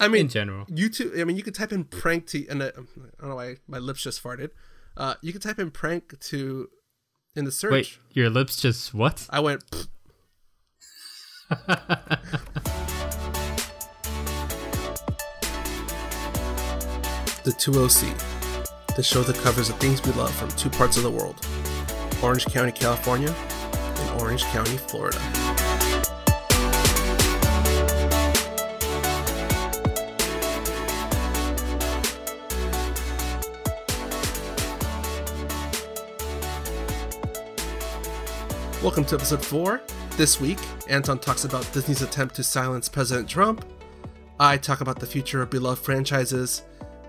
[0.00, 0.66] I mean, in general.
[0.66, 1.20] YouTube.
[1.20, 3.78] I mean, you could type in prank to, and uh, I don't know why my
[3.78, 4.50] lips just farted.
[4.96, 6.68] Uh, you could type in prank to
[7.34, 7.72] in the search.
[7.72, 9.26] Wait, your lips just what?
[9.30, 9.88] I went.
[17.46, 21.10] The 2OC, the show that covers the things we love from two parts of the
[21.12, 21.46] world
[22.20, 25.20] Orange County, California, and Orange County, Florida.
[38.82, 39.80] Welcome to episode 4.
[40.18, 40.58] This week,
[40.88, 43.64] Anton talks about Disney's attempt to silence President Trump.
[44.38, 46.62] I talk about the future of beloved franchises.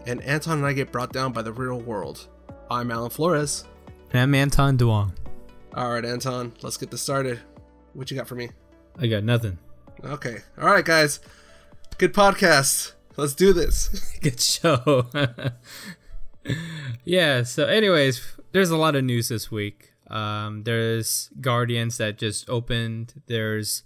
[0.05, 2.29] And Anton and I get brought down by the real world.
[2.71, 3.65] I'm Alan Flores.
[4.11, 5.11] And I'm Anton Duong.
[5.75, 7.41] Alright, Anton, let's get this started.
[7.93, 8.49] What you got for me?
[8.97, 9.59] I got nothing.
[10.03, 10.37] Okay.
[10.57, 11.19] Alright, guys.
[11.97, 12.93] Good podcast.
[13.17, 13.89] Let's do this.
[14.21, 15.07] Good show.
[17.03, 19.91] yeah, so anyways, there's a lot of news this week.
[20.09, 23.21] Um, there's Guardians that just opened.
[23.27, 23.83] There's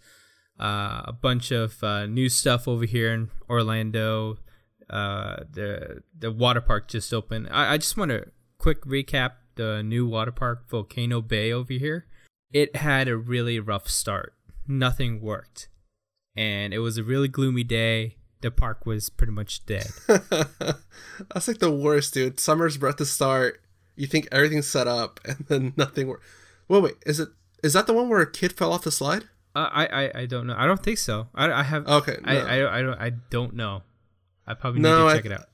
[0.60, 4.38] uh, a bunch of uh, new stuff over here in Orlando.
[4.90, 7.48] Uh, the the water park just opened.
[7.50, 8.28] I, I just want to
[8.58, 12.06] quick recap the new water park, Volcano Bay over here.
[12.52, 14.34] It had a really rough start.
[14.68, 15.70] Nothing worked,
[16.36, 18.18] and it was a really gloomy day.
[18.42, 19.88] The park was pretty much dead.
[20.08, 22.40] That's like the worst, dude.
[22.40, 23.61] Summer's about to start.
[23.96, 26.26] You think everything's set up, and then nothing works.
[26.68, 26.96] Wait, wait.
[27.06, 27.30] Is it?
[27.64, 29.26] Is that the one where a kid fell off the slide?
[29.54, 30.56] Uh, I, I I don't know.
[30.58, 31.28] I don't think so.
[31.36, 31.86] I, I have.
[31.88, 32.46] Okay, I, no.
[32.46, 33.84] I, I don't I don't know.
[34.48, 35.46] I probably need I- to check it out.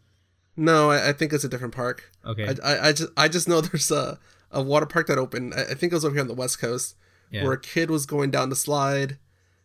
[0.60, 2.12] No, I, I think it's a different park.
[2.26, 2.48] Okay.
[2.64, 4.20] I, I, I just I just know there's a,
[4.52, 5.54] a water park that opened.
[5.54, 6.96] I, I think it was over here on the west coast,
[7.32, 7.44] Yeah.
[7.44, 9.18] where a kid was going down the slide.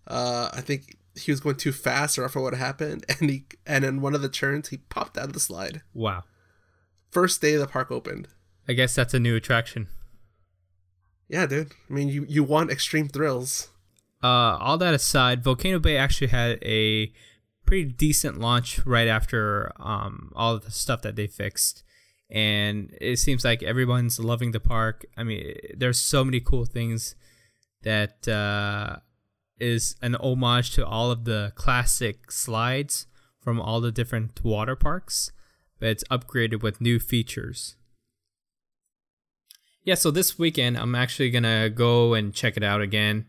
[0.07, 3.45] Uh, I think he was going too fast, or I forgot what happened, and he
[3.67, 5.83] and in one of the turns he popped out of the slide.
[5.95, 6.25] wow.
[7.11, 8.29] First day the park opened.
[8.69, 9.89] I guess that's a new attraction.
[11.29, 11.73] Yeah, dude.
[11.89, 13.69] I mean, you you want extreme thrills.
[14.23, 17.13] Uh, all that aside, Volcano Bay actually had a
[17.67, 21.83] pretty decent launch right after um, all of the stuff that they fixed.
[22.31, 25.05] And it seems like everyone's loving the park.
[25.17, 27.15] I mean, there's so many cool things
[27.83, 28.97] that uh,
[29.59, 33.07] is an homage to all of the classic slides
[33.41, 35.33] from all the different water parks,
[35.79, 37.77] but it's upgraded with new features.
[39.85, 43.27] Yeah, so this weekend I'm actually gonna go and check it out again.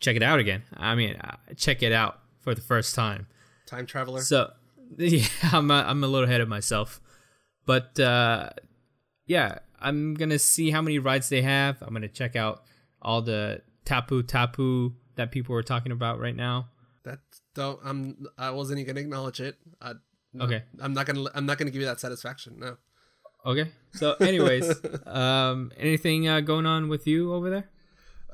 [0.00, 0.64] Check it out again.
[0.76, 3.26] I mean, uh, check it out for the first time.
[3.64, 4.20] Time traveler.
[4.20, 4.52] So,
[4.98, 7.00] yeah, I'm a, I'm a little ahead of myself,
[7.64, 8.50] but uh,
[9.26, 11.80] yeah, I'm gonna see how many rides they have.
[11.80, 12.64] I'm gonna check out
[13.00, 16.68] all the tapu tapu that people are talking about right now.
[17.04, 17.20] that
[17.54, 17.78] don't.
[17.82, 18.26] I'm.
[18.36, 19.56] I wasn't even gonna acknowledge it.
[19.80, 19.92] I,
[20.34, 20.64] no, Okay.
[20.80, 21.24] I'm not gonna.
[21.34, 22.58] I'm not gonna give you that satisfaction.
[22.58, 22.76] No.
[23.44, 23.70] Okay.
[23.92, 27.70] So, anyways, um, anything uh, going on with you over there?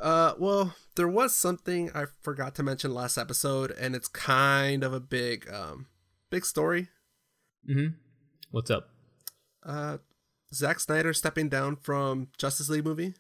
[0.01, 4.93] Uh, well, there was something I forgot to mention last episode, and it's kind of
[4.95, 5.87] a big, um,
[6.31, 6.89] big story.
[7.69, 7.95] Mm-hmm.
[8.51, 8.89] What's up?
[9.65, 9.99] Uh,
[10.55, 13.15] Zack Snyder stepping down from Justice League movie.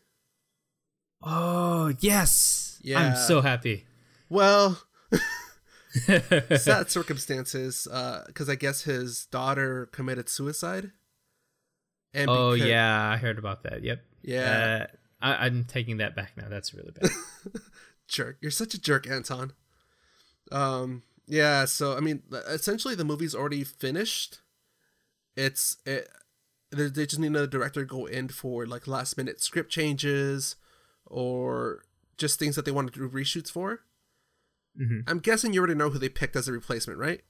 [1.23, 2.79] Oh yes.
[2.83, 2.99] Yeah.
[2.99, 3.87] I'm so happy.
[4.29, 4.83] Well,
[6.57, 7.87] sad circumstances.
[7.87, 10.93] Uh, because I guess his daughter committed suicide.
[12.13, 13.83] And oh becau- yeah, I heard about that.
[13.83, 14.05] Yep.
[14.23, 14.87] Yeah.
[14.87, 16.49] Uh, I, I'm taking that back now.
[16.49, 17.11] That's really bad.
[18.09, 18.39] jerk.
[18.41, 19.53] You're such a jerk, Anton.
[20.51, 21.65] Um, yeah.
[21.65, 24.41] So I mean, essentially, the movie's already finished.
[25.37, 26.09] It's it.
[26.71, 30.57] They they just need another director to go in for like last minute script changes,
[31.07, 31.85] or
[32.17, 33.81] just things that they want to do reshoots for.
[34.81, 35.01] Mm-hmm.
[35.09, 37.23] I'm guessing you already know who they picked as a replacement, right?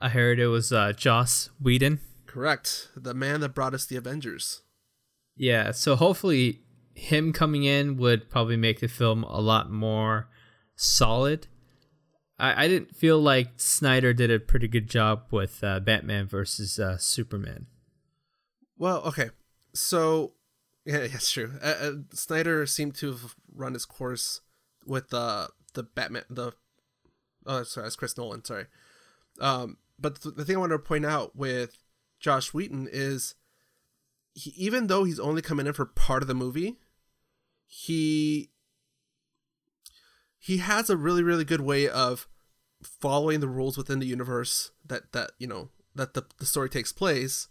[0.00, 2.00] I heard it was uh, Joss Whedon.
[2.26, 2.88] Correct.
[2.96, 4.62] The man that brought us the Avengers.
[5.36, 5.70] Yeah.
[5.70, 6.62] So hopefully,
[6.94, 10.28] him coming in would probably make the film a lot more
[10.74, 11.46] solid.
[12.38, 16.78] I, I didn't feel like Snyder did a pretty good job with uh, Batman versus
[16.78, 17.66] uh, Superman.
[18.78, 19.30] Well, okay.
[19.74, 20.32] So,
[20.84, 21.52] yeah, that's true.
[21.62, 24.40] Uh, uh, Snyder seemed to have run his course
[24.84, 26.24] with uh, the Batman.
[26.28, 26.52] The
[27.46, 28.44] oh, sorry, that's Chris Nolan.
[28.44, 28.66] Sorry.
[29.40, 31.76] Um, but the, the thing I wanted to point out with
[32.26, 33.36] Joss Whedon is,
[34.34, 36.76] he, even though he's only coming in for part of the movie,
[37.68, 38.50] he
[40.36, 42.26] he has a really really good way of
[42.82, 46.92] following the rules within the universe that that you know that the, the story takes
[46.92, 47.46] place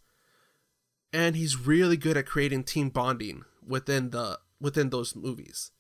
[1.14, 5.72] and he's really good at creating team bonding within the within those movies.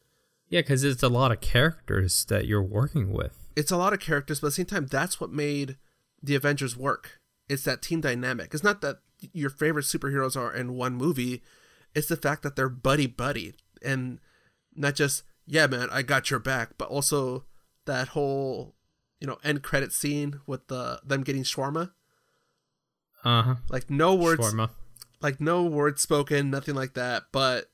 [0.47, 3.49] Yeah, because it's a lot of characters that you're working with.
[3.57, 5.75] It's a lot of characters, but at the same time, that's what made
[6.23, 7.19] the Avengers work.
[7.47, 8.53] It's that team dynamic.
[8.53, 8.97] It's not that
[9.33, 11.41] your favorite superheroes are in one movie.
[11.93, 13.53] It's the fact that they're buddy buddy
[13.83, 14.19] and
[14.75, 17.45] not just yeah man I got your back, but also
[17.85, 18.75] that whole
[19.19, 21.91] you know end credit scene with the them getting shawarma.
[23.23, 23.55] Uh huh.
[23.69, 24.69] Like no words, Shawarma.
[25.21, 27.23] like no words spoken, nothing like that.
[27.31, 27.71] But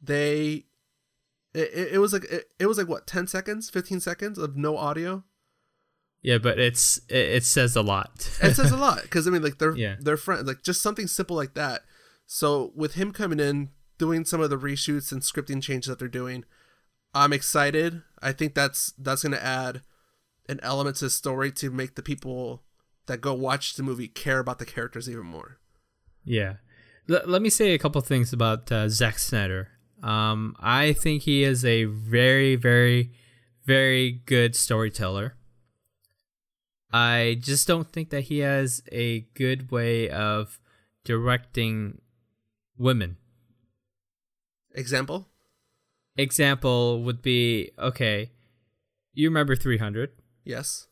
[0.00, 0.64] they,
[1.52, 4.56] it, it, it was like it, it was like what ten seconds, fifteen seconds of
[4.56, 5.24] no audio.
[6.24, 8.28] Yeah, but it's it, it says a lot.
[8.42, 9.96] it says a lot because I mean, like they're Yeah.
[10.00, 11.82] they're friends, like just something simple like that.
[12.26, 13.68] So with him coming in,
[13.98, 16.44] doing some of the reshoots and scripting changes that they're doing,
[17.14, 18.02] I'm excited.
[18.22, 19.82] I think that's that's gonna add
[20.48, 22.62] an element to the story to make the people
[23.06, 25.58] that go watch the movie care about the characters even more.
[26.24, 26.54] Yeah.
[27.10, 29.68] L- let me say a couple things about uh, Zack Snyder.
[30.02, 33.12] Um, I think he is a very, very,
[33.66, 35.36] very good storyteller.
[36.94, 40.60] I just don't think that he has a good way of
[41.04, 42.00] directing
[42.78, 43.16] women.
[44.76, 45.28] Example?
[46.16, 48.30] Example would be okay,
[49.12, 50.10] you remember 300?
[50.44, 50.86] Yes.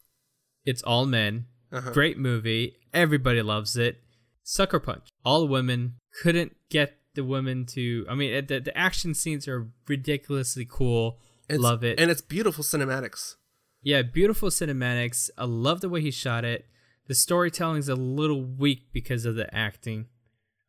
[0.64, 1.46] It's all men.
[1.72, 1.90] Uh-huh.
[1.93, 2.76] Great movie.
[2.93, 4.00] Everybody loves it.
[4.43, 5.08] Sucker Punch.
[5.25, 8.04] All women couldn't get the women to.
[8.10, 11.19] I mean, the, the action scenes are ridiculously cool.
[11.49, 12.00] It's- love it.
[12.00, 13.34] and it's beautiful cinematics.
[13.82, 15.31] Yeah, beautiful cinematics.
[15.37, 16.67] I love the way he shot it.
[17.08, 20.06] The storytelling's a little weak because of the acting.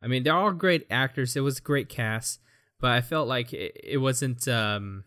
[0.02, 1.36] I mean, they're all great actors.
[1.36, 2.40] It was a great cast,
[2.80, 5.04] but I felt like it, it wasn't um,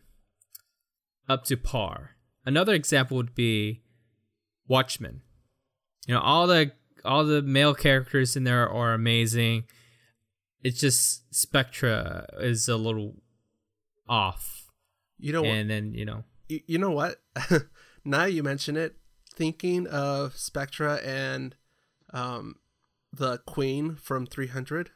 [1.27, 2.11] up to par.
[2.45, 3.83] Another example would be
[4.67, 5.21] Watchmen.
[6.07, 6.71] You know, all the
[7.03, 9.65] all the male characters in there are amazing.
[10.63, 13.15] It's just Spectra is a little
[14.09, 14.71] off,
[15.19, 15.51] You know what?
[15.51, 17.21] and then you know, you, you know what?
[18.07, 18.95] now you mention it,
[19.33, 21.55] thinking of Spectra and
[22.13, 22.55] um,
[23.13, 24.89] the Queen from 300,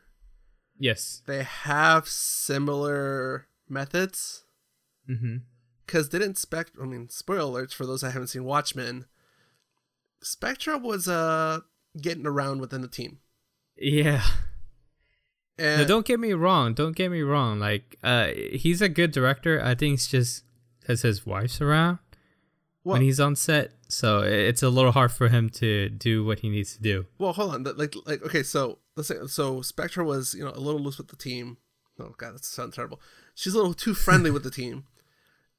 [0.80, 4.46] yes, they have similar methods.
[5.10, 5.38] mm-hmm.
[5.86, 9.06] Because didn't Spectra, I mean, spoiler alerts for those that haven't seen Watchmen,
[10.22, 11.60] Spectra was uh
[12.02, 13.20] getting around within the team.
[13.78, 14.24] yeah.
[15.58, 16.74] And No, don't get me wrong.
[16.74, 17.60] Don't get me wrong.
[17.60, 19.62] Like, uh, he's a good director.
[19.62, 20.44] I think it's just
[20.80, 22.00] because his wife's around
[22.84, 26.40] well, when he's on set, so it's a little hard for him to do what
[26.40, 27.06] he needs to do.
[27.20, 27.64] well, hold on.
[27.78, 31.10] Like, like, okay, so let's say, so Spectra was, you know, a little loose with
[31.10, 31.58] the team.
[32.00, 33.00] Oh god, that sounds terrible.
[33.36, 34.86] She's a little too friendly with the team.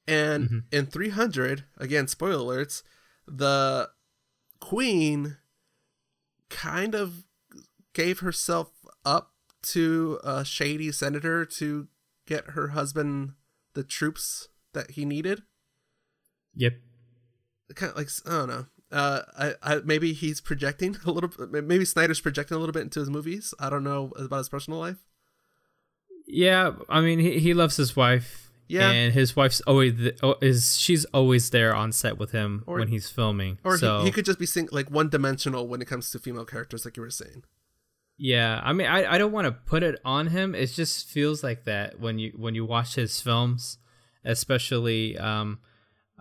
[0.06, 0.58] And mm-hmm.
[0.72, 2.82] in 300, again, spoiler alerts,
[3.26, 3.90] the
[4.60, 5.36] queen
[6.48, 7.24] kind of
[7.92, 8.72] gave herself
[9.04, 9.32] up
[9.62, 11.86] to a shady senator to
[12.26, 13.34] get her husband
[13.74, 15.42] the troops that he needed.
[16.54, 16.74] Yep.
[17.74, 18.66] Kind of like I don't know.
[18.90, 21.30] Uh, I, I maybe he's projecting a little.
[21.30, 23.54] bit- Maybe Snyder's projecting a little bit into his movies.
[23.58, 24.98] I don't know about his personal life.
[26.26, 28.50] Yeah, I mean, he, he loves his wife.
[28.68, 28.90] Yeah.
[28.90, 29.92] and his wife's always
[30.22, 33.58] oh, is she's always there on set with him Or- when he's filming.
[33.64, 36.18] Or so he, he could just be sing- like one dimensional when it comes to
[36.18, 37.44] female characters, like you were saying.
[38.16, 40.54] Yeah, I mean, I, I don't want to put it on him.
[40.54, 43.76] It just feels like that when you when you watch his films,
[44.24, 45.58] especially um,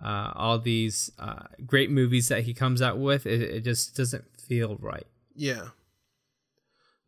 [0.02, 3.26] uh, all these uh, great movies that he comes out with.
[3.26, 5.06] It, it just doesn't feel right.
[5.34, 5.68] Yeah.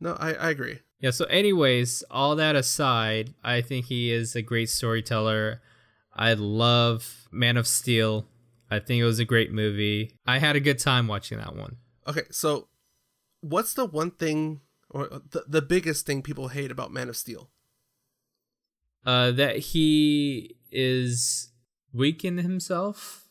[0.01, 0.81] No, I, I agree.
[1.01, 1.11] Yeah.
[1.11, 5.61] So, anyways, all that aside, I think he is a great storyteller.
[6.13, 8.27] I love Man of Steel.
[8.71, 10.13] I think it was a great movie.
[10.27, 11.77] I had a good time watching that one.
[12.07, 12.69] Okay, so
[13.41, 14.61] what's the one thing
[14.91, 17.51] or the, the biggest thing people hate about Man of Steel?
[19.05, 21.51] Uh, that he is
[21.95, 23.29] weak in himself.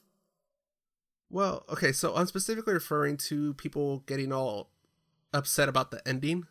[1.29, 4.69] Well, okay, so I'm specifically referring to people getting all
[5.33, 6.45] upset about the ending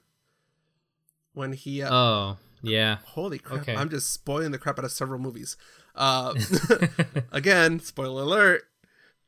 [1.35, 2.99] when he uh, Oh, yeah.
[3.05, 3.75] holy crap okay.
[3.77, 5.57] i'm just spoiling the crap out of several movies
[5.95, 6.35] uh
[7.33, 8.63] again spoiler alert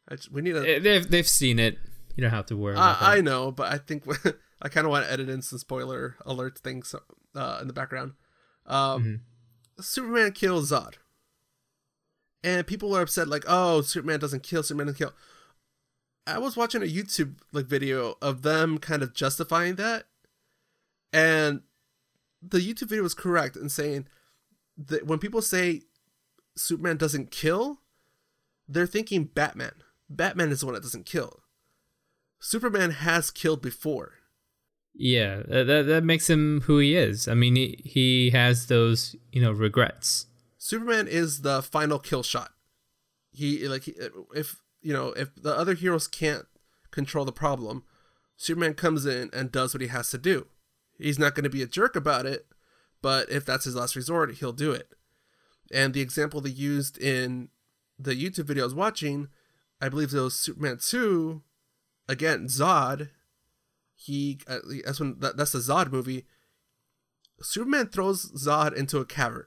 [0.08, 1.78] I just, we need a Eh, They've they've seen it.
[2.16, 4.04] You don't have to worry I know but i think
[4.62, 6.94] i kind of want to edit in some spoiler alert things
[7.36, 8.14] uh in the background
[8.66, 9.02] um
[9.76, 9.82] Mm-hmm.
[9.82, 10.94] superman kills zod
[12.44, 15.14] and people are upset like oh superman doesn't kill superman doesn't kill
[16.26, 20.04] i was watching a youtube like video of them kind of justifying that
[21.12, 21.62] and
[22.40, 24.06] the youtube video was correct in saying
[24.76, 25.82] that when people say
[26.56, 27.80] superman doesn't kill
[28.68, 29.72] they're thinking batman
[30.08, 31.40] batman is the one that doesn't kill
[32.38, 34.12] superman has killed before
[34.94, 37.26] Yeah, that, that makes him who he is.
[37.26, 40.26] I mean, he, he has those you know regrets.
[40.64, 42.52] Superman is the final kill shot.
[43.30, 43.86] He like
[44.34, 46.46] if you know if the other heroes can't
[46.90, 47.84] control the problem,
[48.38, 50.46] Superman comes in and does what he has to do.
[50.96, 52.46] He's not going to be a jerk about it,
[53.02, 54.94] but if that's his last resort, he'll do it.
[55.70, 57.50] And the example they used in
[57.98, 59.28] the YouTube video I was watching,
[59.82, 61.42] I believe it was Superman 2,
[62.08, 63.10] again, Zod.
[63.94, 66.24] He, uh, that's when, that's the Zod movie.
[67.42, 69.44] Superman throws Zod into a cavern.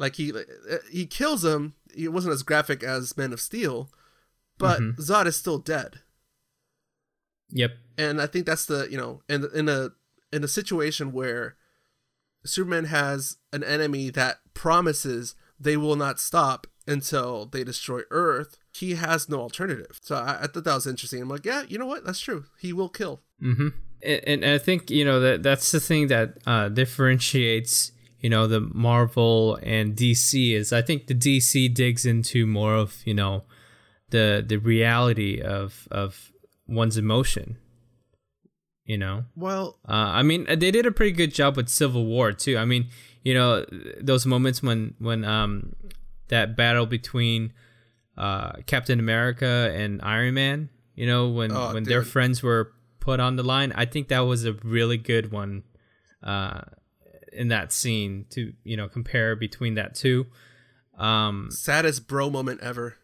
[0.00, 1.74] Like he uh, he kills him.
[1.94, 3.90] It wasn't as graphic as Man of Steel,
[4.58, 4.96] but Mhm.
[4.96, 6.00] Zod is still dead.
[7.50, 7.72] Yep.
[7.98, 9.90] And I think that's the you know in in a
[10.32, 11.56] in a situation where
[12.46, 18.56] Superman has an enemy that promises they will not stop until they destroy Earth.
[18.72, 20.00] He has no alternative.
[20.02, 21.20] So I, I thought that was interesting.
[21.20, 22.04] I'm like, yeah, you know what?
[22.06, 22.46] That's true.
[22.58, 23.20] He will kill.
[23.42, 23.68] Mm-hmm.
[24.02, 28.46] And, and I think you know that that's the thing that uh, differentiates you know
[28.46, 33.44] the Marvel and DC is I think the DC digs into more of you know
[34.10, 36.32] the the reality of of
[36.66, 37.56] one's emotion.
[38.84, 42.32] You know, Well, uh, I mean they did a pretty good job with Civil War
[42.32, 42.58] too.
[42.58, 42.88] I mean,
[43.22, 43.64] you know
[44.00, 45.74] those moments when when um
[46.28, 47.52] that battle between
[48.18, 50.70] uh, Captain America and Iron Man.
[50.94, 53.72] You know when Oh, when their friends were put on the line.
[53.76, 55.62] I think that was a really good one
[56.22, 56.62] uh,
[57.32, 60.26] in that scene to you know compare between that two.
[60.98, 62.96] Um, saddest bro moment ever.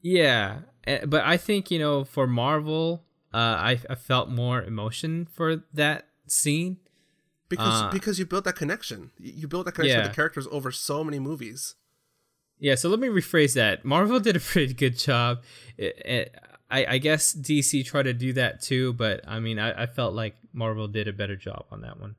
[0.00, 5.26] yeah, eh, but I think you know for Marvel, uh, I, I felt more emotion
[5.30, 6.78] for that scene.
[7.48, 9.10] Because Uh, because you built that connection.
[9.18, 11.74] You built that connection with the characters over so many movies.
[12.58, 13.84] Yeah, so let me rephrase that.
[13.84, 15.42] Marvel did a pretty good job.
[15.76, 16.36] It, it,
[16.70, 20.14] I, I guess DC tried to do that too, but I mean, I, I felt
[20.14, 22.16] like Marvel did a better job on that one.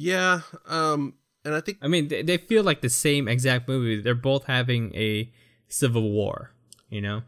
[0.00, 1.14] Yeah, um,
[1.44, 4.00] and I think I mean, they, they feel like the same exact movie.
[4.00, 5.32] They're both having a
[5.66, 6.52] civil war,
[6.88, 7.22] you know?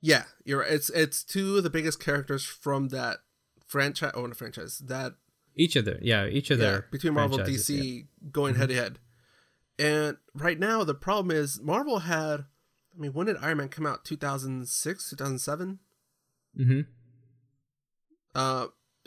[0.00, 0.72] yeah, you're right.
[0.72, 3.18] It's it's two of the biggest characters from that
[3.64, 4.10] franchise.
[4.14, 4.78] Oh, not franchise.
[4.78, 5.14] That
[5.54, 8.02] Each of their, yeah, each of yeah, between Marvel and DC yeah.
[8.32, 8.98] Going head to head.
[9.78, 12.40] And right now the problem is Marvel had.
[12.92, 14.04] I mean, when did Iron Man come out?
[14.04, 15.78] Two thousand six, two thousand seven.
[16.58, 16.86] Mhm.
[18.34, 18.66] Uh,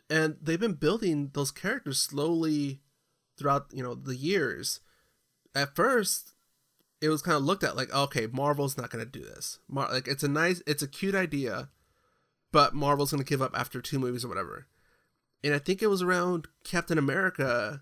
[0.10, 2.82] and they've been building those characters slowly
[3.39, 4.81] throughout you know the years.
[5.55, 6.34] At first,
[7.01, 9.60] it was kind of looked at like, okay, Marvel's not going to do this.
[9.67, 11.69] Mar- like it's a nice, it's a cute idea,
[12.51, 14.67] but Marvel's going to give up after two movies or whatever.
[15.43, 17.81] And I think it was around Captain America,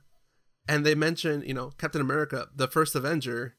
[0.69, 3.55] and they mentioned, you know, Captain America, the first Avenger.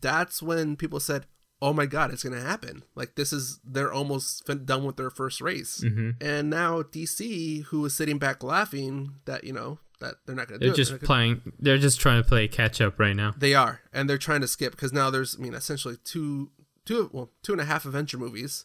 [0.00, 1.26] That's when people said,
[1.62, 4.96] "Oh my God, it's going to happen!" Like this is they're almost fin- done with
[4.96, 5.82] their first race.
[5.82, 6.16] Mhm.
[6.20, 10.60] And now DC, who was sitting back laughing that you know that they're not going
[10.60, 11.52] to do They're just they're not gonna- playing.
[11.58, 13.34] They're just trying to play catch up right now.
[13.36, 16.50] they are, and they're trying to skip because now there's, I mean, essentially two,
[16.84, 18.64] two, well, two and a half Avenger movies.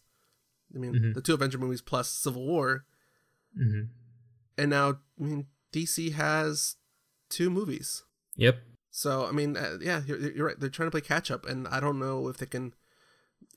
[0.75, 1.13] I mean, Mhm.
[1.13, 2.85] the two Avenger movies plus Civil War,
[3.55, 3.83] hmm
[4.57, 6.75] and now I mean DC has
[7.29, 8.03] two movies.
[8.35, 8.59] Yep.
[8.89, 10.59] So I mean, uh, yeah, you're, you're right.
[10.59, 12.73] They're trying to play catch up, and I don't know if they can.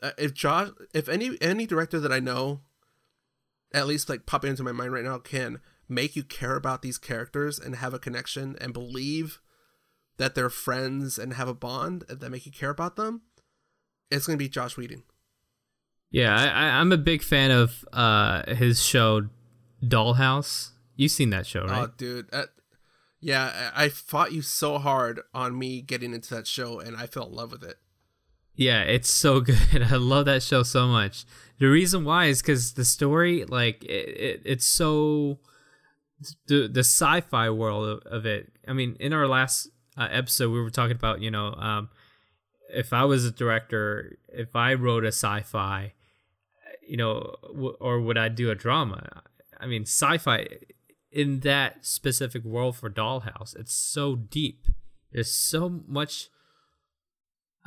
[0.02, 2.62] Uh, if Joss, if any any director that I know,
[3.72, 6.98] at least like popping into my mind right now, can make you care about these
[6.98, 9.40] characters and have a connection and believe
[10.16, 13.22] that they're friends and have a bond that make you care about them,
[14.10, 15.02] it's gonna be Joss Whedon.
[16.10, 19.28] Yeah, I, I'm a big fan of uh his show,
[19.82, 20.70] Dollhouse.
[20.96, 21.88] You've seen that show, right?
[21.88, 22.44] Oh, dude, uh,
[23.20, 27.06] yeah, I I fought you so hard on me getting into that show, and I
[27.06, 27.78] fell in love with it.
[28.54, 29.82] Yeah, it's so good.
[29.82, 31.24] I love that show so much.
[31.58, 35.38] The reason why is because the story, like, it, it, it's so
[36.46, 38.52] the the sci-fi world of, of it.
[38.66, 41.90] I mean, in our last uh, episode, we were talking about, you know, um,
[42.70, 45.92] if I was a director, if I wrote a sci-fi,
[46.86, 49.22] you know, w- or would I do a drama?
[49.60, 50.46] I mean, sci-fi
[51.12, 54.66] in that specific world for Dollhouse, it's so deep.
[55.12, 56.28] There's so much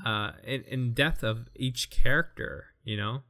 [0.06, 3.24] uh in, in depth of each character you know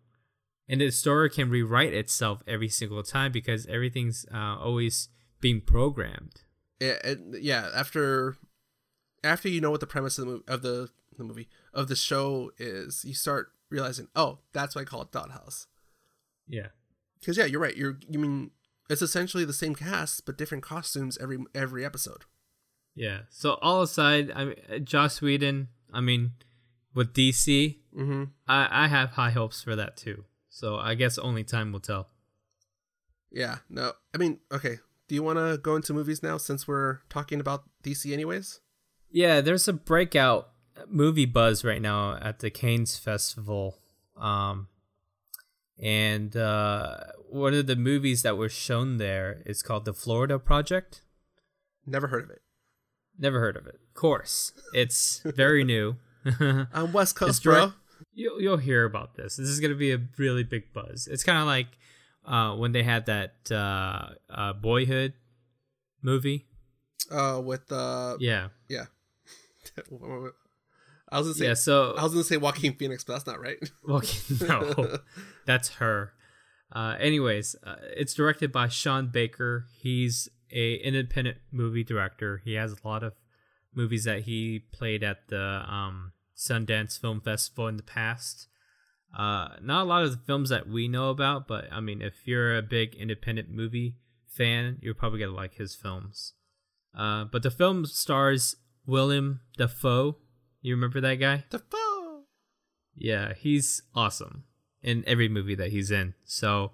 [0.70, 5.10] and the story can rewrite itself every single time because everything's uh, always
[5.42, 6.42] being programmed
[6.80, 7.70] yeah, it, yeah.
[7.76, 8.38] After
[9.24, 11.96] after you know what the premise of the movie of the the movie of the
[11.96, 15.66] show is, you start realizing, oh, that's why I call it Dollhouse.
[16.48, 16.68] yeah
[17.20, 17.76] Because yeah, you're right.
[17.76, 18.52] You're you mean
[18.90, 22.26] it's essentially the same cast but different costumes every every episode.
[22.96, 26.32] yeah so all aside i mean uh, joss whedon i mean
[26.94, 28.24] with dc Mm-hmm.
[28.48, 30.24] i i have high hopes for that too
[30.60, 32.04] so i guess only time will tell
[33.32, 33.58] Yeah.
[33.70, 34.76] No, I mean, okay.
[35.08, 38.62] Do you want to go into movies now since we're talking about DC anyways?
[39.12, 40.50] Yeah, there's a breakout
[40.88, 43.78] movie buzz right now at the Cannes Festival.
[44.16, 44.68] Um,
[45.78, 46.98] and uh,
[47.30, 51.02] one of the movies that were shown there is called The Florida Project.
[51.86, 52.42] Never heard of it.
[53.20, 53.76] Never heard of it.
[53.90, 55.98] Of course, it's very new.
[56.74, 57.54] On West Coast, It's bro.
[57.56, 57.74] direct-
[58.18, 59.36] You'll you'll hear about this.
[59.36, 61.08] This is gonna be a really big buzz.
[61.08, 61.68] It's kind of like
[62.26, 65.14] uh, when they had that uh, uh, Boyhood
[66.02, 66.48] movie.
[67.12, 68.86] Uh, with uh, Yeah, yeah.
[71.10, 71.54] I was gonna say, yeah.
[71.54, 73.58] So I was gonna say Joaquin Phoenix, but that's not right.
[73.88, 74.02] Well,
[74.42, 74.98] no,
[75.46, 76.14] that's her.
[76.72, 79.68] Uh, anyways, uh, it's directed by Sean Baker.
[79.80, 82.42] He's a independent movie director.
[82.44, 83.14] He has a lot of
[83.76, 88.48] movies that he played at the um, Sundance Film Festival in the past.
[89.18, 92.28] Uh, not a lot of the films that we know about, but I mean, if
[92.28, 93.96] you're a big independent movie
[94.28, 96.34] fan, you're probably gonna like his films.
[96.96, 100.18] Uh, but the film stars William Dafoe.
[100.62, 101.46] You remember that guy?
[101.50, 102.24] The foe.
[102.96, 104.44] Yeah, he's awesome
[104.82, 106.14] in every movie that he's in.
[106.24, 106.72] So,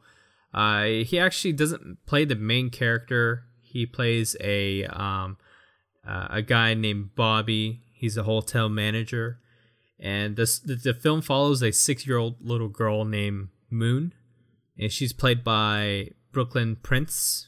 [0.53, 3.45] uh, he actually doesn't play the main character.
[3.61, 5.37] He plays a um,
[6.07, 7.81] uh, a guy named Bobby.
[7.93, 9.39] He's a hotel manager,
[10.03, 14.13] and this the, the film follows a six year old little girl named Moon,
[14.77, 17.47] and she's played by Brooklyn Prince,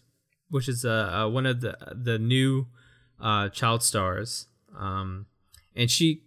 [0.50, 2.68] which is uh, uh, one of the the new
[3.22, 4.48] uh, child stars.
[4.76, 5.26] Um,
[5.76, 6.24] and she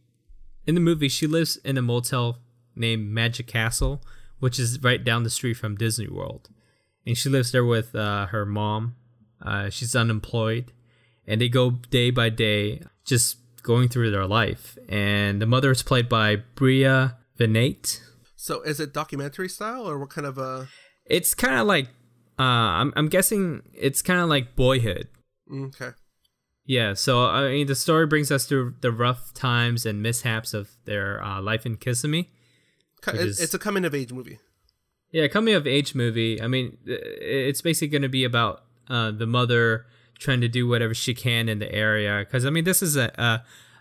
[0.66, 2.40] in the movie she lives in a motel
[2.76, 4.02] named Magic Castle,
[4.38, 6.50] which is right down the street from Disney World,
[7.06, 8.96] and she lives there with uh, her mom.
[9.40, 10.72] Uh, she's unemployed,
[11.26, 13.38] and they go day by day, just
[13.72, 14.64] going through their life.
[14.88, 18.00] And the mother is played by Bria Vinaite.
[18.36, 20.64] So is it documentary style or what kind of uh
[21.16, 21.86] It's kind of like,
[22.38, 23.42] uh, I'm I'm guessing
[23.86, 25.06] it's kind of like Boyhood.
[25.68, 25.90] okay.
[26.78, 30.64] Yeah, so I mean, the story brings us through the rough times and mishaps of
[30.84, 32.28] their uh, life in Kissimmee.
[33.00, 34.38] Co- Which it- is- a coming of age movie.
[35.10, 36.34] Yeah, coming of age movie.
[36.42, 39.86] I mean, it's basically going to be about uh, the mother
[40.18, 42.18] trying to do whatever she can in the area.
[42.20, 43.30] Because I mean, this is a a,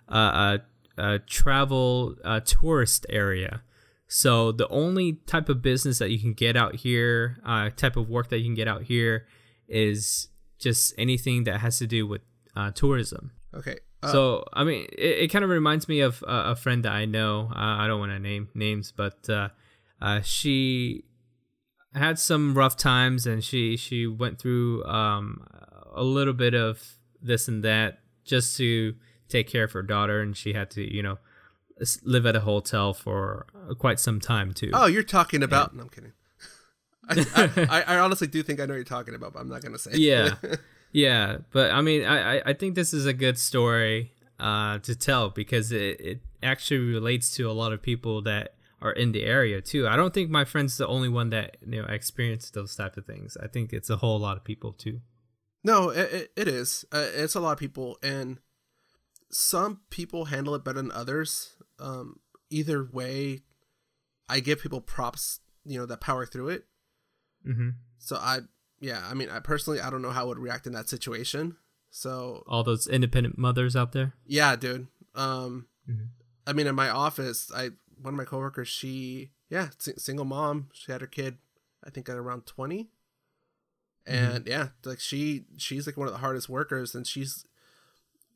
[0.07, 0.61] a, a,
[0.97, 3.63] a travel uh, tourist area.
[4.07, 8.07] So the only type of business that you can get out here, uh, type of
[8.09, 9.27] work that you can get out here,
[9.67, 12.21] is just anything that has to do with
[12.55, 13.31] uh, tourism.
[13.53, 13.79] Okay.
[14.01, 17.05] Uh, So I mean, it, it kind of reminds me of a friend that I
[17.05, 17.49] know.
[17.53, 19.49] Uh, I don't want to name names, but uh,
[20.01, 21.03] uh, she
[21.93, 25.45] had some rough times, and she she went through um,
[25.93, 28.95] a little bit of this and that just to
[29.29, 31.17] take care of her daughter, and she had to you know
[32.03, 34.71] live at a hotel for uh, quite some time too.
[34.73, 35.75] oh, you're talking about.
[35.75, 36.13] No, I'm kidding.
[37.09, 39.61] I, I, I honestly do think I know what you're talking about, but I'm not
[39.61, 39.91] gonna say.
[39.93, 40.35] yeah
[40.91, 44.95] yeah but i mean I, I i think this is a good story uh to
[44.95, 49.23] tell because it, it actually relates to a lot of people that are in the
[49.25, 52.73] area too i don't think my friend's the only one that you know experienced those
[52.73, 55.01] type of things i think it's a whole lot of people too
[55.63, 56.85] No, it, it, it is.
[56.91, 58.39] Uh, it's a lot of people, and
[59.29, 61.55] some people handle it better than others.
[61.79, 63.43] Um, either way,
[64.29, 65.39] I give people props.
[65.65, 66.65] You know that power through it.
[67.45, 67.69] mm-hmm.
[67.99, 68.39] So I,
[68.79, 71.57] yeah, I mean, I personally, I don't know how I would react in that situation.
[71.89, 74.87] So all those independent mothers out there yeah, dude.
[75.15, 76.09] Um, Mhm.
[76.45, 80.69] I mean, in my office, I one of my coworkers, she, yeah, si- single mom.
[80.73, 81.37] She had her kid,
[81.83, 82.89] I think, at around 20
[84.05, 87.45] and yeah, like she, she's like one of the hardest workers, and she's,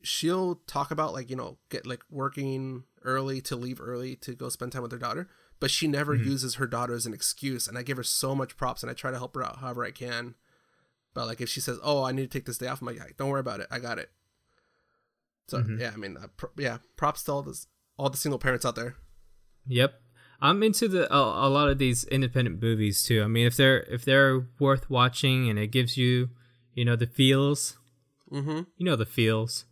[0.02, 4.48] she'll talk about like you know get like working early to leave early to go
[4.48, 5.28] spend time with her daughter,
[5.60, 6.24] but she never Mhm.
[6.24, 8.94] uses her daughter as an excuse, and I give her so much props, and I
[8.94, 10.34] try to help her out however I can.
[11.14, 12.98] But like if she says, "Oh, I need to take this day off," I'm like,
[12.98, 14.10] "Hey, "Don't worry about it, I got it."
[15.48, 15.78] So Mhm.
[15.80, 17.66] yeah, I mean, uh, pro- yeah, props to all this,
[17.98, 18.96] all the single parents out there.
[19.66, 20.00] Yep.
[20.40, 23.22] I'm into the a, a lot of these independent movies too.
[23.22, 26.30] I mean, if they're if they're worth watching and it gives you,
[26.74, 27.78] you know, the feels,
[28.30, 28.60] Mm-hmm.
[28.76, 29.66] you know, the feels.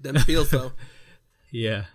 [0.00, 0.72] Them feels though.
[1.52, 1.86] Yeah.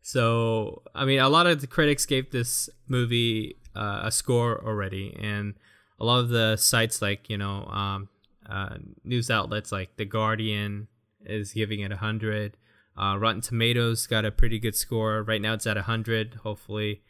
[0.00, 5.16] So, I mean, a lot of the critics gave this movie uh, a score already,
[5.20, 5.54] and
[5.98, 8.08] a lot of the sites, like you know, um,
[8.48, 10.88] uh, news outlets like The Guardian
[11.24, 12.56] is giving it a hundred.
[12.96, 15.22] Uh, Rotten Tomatoes got a pretty good score.
[15.22, 16.34] Right now, it's at hundred.
[16.42, 17.02] Hopefully,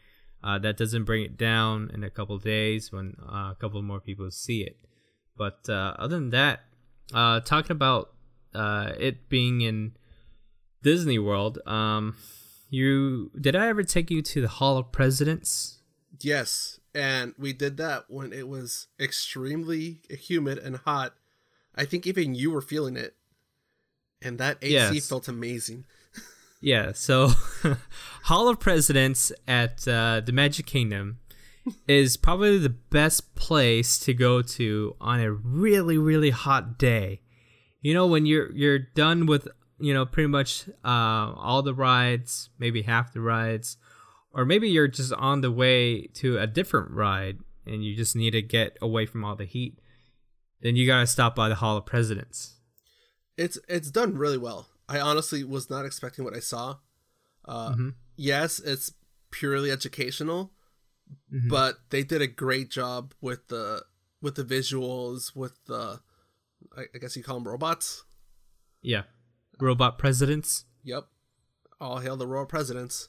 [0.43, 4.01] uh, that doesn't bring it down in a couple days when uh, a couple more
[4.01, 4.79] people see it.
[5.37, 6.61] But uh, other than that,
[7.13, 8.13] talking about
[8.55, 9.97] it being in
[10.85, 11.59] Disney World.
[11.67, 12.15] Um,
[12.71, 15.81] you did I ever take you to the Hall of Presidents?
[16.21, 21.15] yes, and we did that when it was extremely humid and hot.
[21.75, 23.17] I think even you were feeling it,
[24.23, 25.09] and that AC Yes.
[25.09, 25.85] felt amazing.
[26.61, 26.93] Yeah.
[26.95, 27.29] So,
[28.23, 31.19] Hall of Presidents at uh, the Magic Kingdom
[31.87, 37.21] is probably the best place to go to on a really really hot day.
[37.83, 39.47] You know when you're you're done with
[39.79, 43.77] you know pretty much uh, all the rides, maybe half the rides,
[44.33, 48.33] or maybe you're just on the way to a different ride and you just need
[48.33, 49.79] to get away from all the heat.
[50.61, 52.57] Then you gotta stop by the Hall of Presidents.
[53.37, 54.69] It's it's done really well.
[54.89, 56.77] I honestly was not expecting what I saw.
[57.45, 57.89] Uh, Mm-hmm.
[58.17, 58.93] Yes, it's
[59.33, 60.53] purely educational,
[61.35, 61.49] Mhm.
[61.49, 63.83] but they did a great job with the
[64.23, 66.01] with the visuals, with the
[66.77, 68.05] I, I guess you call them robots.
[68.83, 69.03] Yeah,
[69.61, 70.65] robot presidents.
[70.83, 71.05] Yep,
[71.81, 73.09] all hail the royal presidents.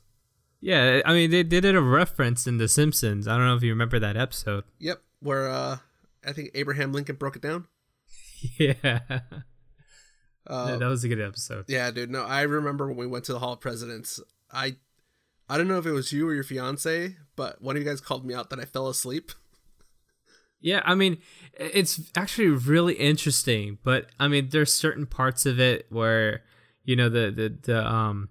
[0.61, 3.27] Yeah, I mean they did it a reference in The Simpsons.
[3.27, 4.63] I don't know if you remember that episode.
[4.79, 5.77] Yep, where uh,
[6.25, 7.67] I think Abraham Lincoln broke it down.
[8.59, 8.99] Yeah,
[10.47, 11.65] Uh, that was a good episode.
[11.67, 12.11] Yeah, dude.
[12.11, 14.19] No, I remember when we went to the Hall of Presidents.
[14.51, 14.75] I,
[15.49, 18.01] I don't know if it was you or your fiance, but one of you guys
[18.01, 19.31] called me out that I fell asleep.
[20.65, 21.19] Yeah, I mean,
[21.53, 26.41] it's actually really interesting, but I mean, there's certain parts of it where,
[26.83, 28.29] you know, the the the um,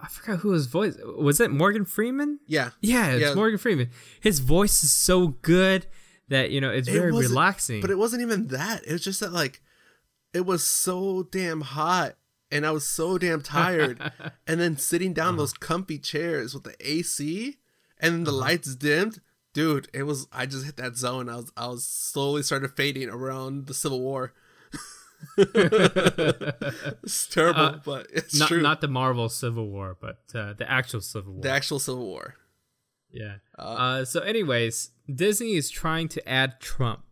[0.00, 1.38] I forgot who his voice was.
[1.40, 2.40] It Morgan Freeman?
[2.46, 3.34] Yeah, Yeah, it's Yeah.
[3.34, 3.90] Morgan Freeman.
[4.20, 5.86] His voice is so good
[6.28, 7.80] that you know it's very wasn't- relaxing.
[7.82, 8.84] but it wasn't even that.
[8.86, 9.60] It was just that like,
[10.32, 12.16] it was so damn hot,
[12.50, 14.00] and I was so damn tired,
[14.46, 15.36] and then sitting down Uh-huh.
[15.42, 17.58] those comfy chairs with the AC,
[18.00, 19.20] and the lights dimmed.
[19.56, 20.26] Dude, it was.
[20.32, 21.30] I just hit that zone.
[21.30, 21.50] I was.
[21.56, 24.34] I was slowly started fading around the Civil War.
[25.38, 28.60] it's terrible, Uh, but it's not true.
[28.60, 31.42] not the Marvel Civil War, but uh, the actual Civil War.
[31.42, 32.34] the actual Civil War.
[33.10, 33.36] Yeah.
[33.58, 37.04] Uh, Uh, so, anyways, Disney is trying to add Trump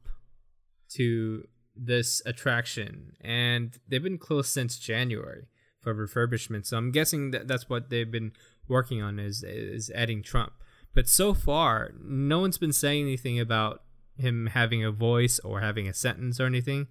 [0.90, 5.46] to this attraction, and they've been closed since January
[5.80, 6.66] for refurbishment.
[6.66, 8.32] So I'm guessing that that's what they've been
[8.68, 10.52] working on is is adding Trump.
[10.94, 13.82] But so far, no one's been saying anything about
[14.16, 16.86] him having a voice or having a sentence or anything,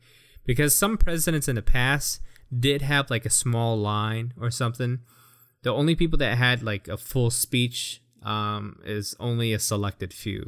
[0.46, 2.22] because some presidents in the past
[2.58, 5.00] did have like a small line or something.
[5.64, 10.48] The only people that had like a full speech um, is only a selected few.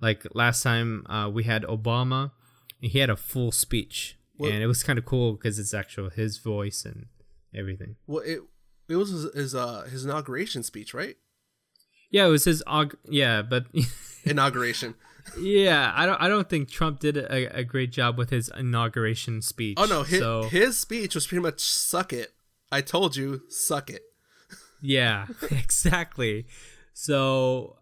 [0.00, 2.32] Like last time uh, we had Obama,
[2.82, 5.74] and he had a full speech, Well- and it was kind of cool because it's
[5.74, 7.06] actual his voice and
[7.54, 7.96] everything.
[8.06, 8.40] Well, it
[8.88, 11.16] it was his his, uh, his inauguration speech, right?
[12.16, 13.66] Yeah, it was his aug- yeah, but
[14.24, 14.94] Inauguration.
[15.38, 19.42] yeah, I don't I don't think Trump did a, a great job with his inauguration
[19.42, 19.76] speech.
[19.78, 22.32] Oh no, his, so his speech was pretty much "suck it."
[22.72, 24.02] I told you, suck it.
[24.80, 26.46] Yeah, exactly.
[26.94, 27.76] So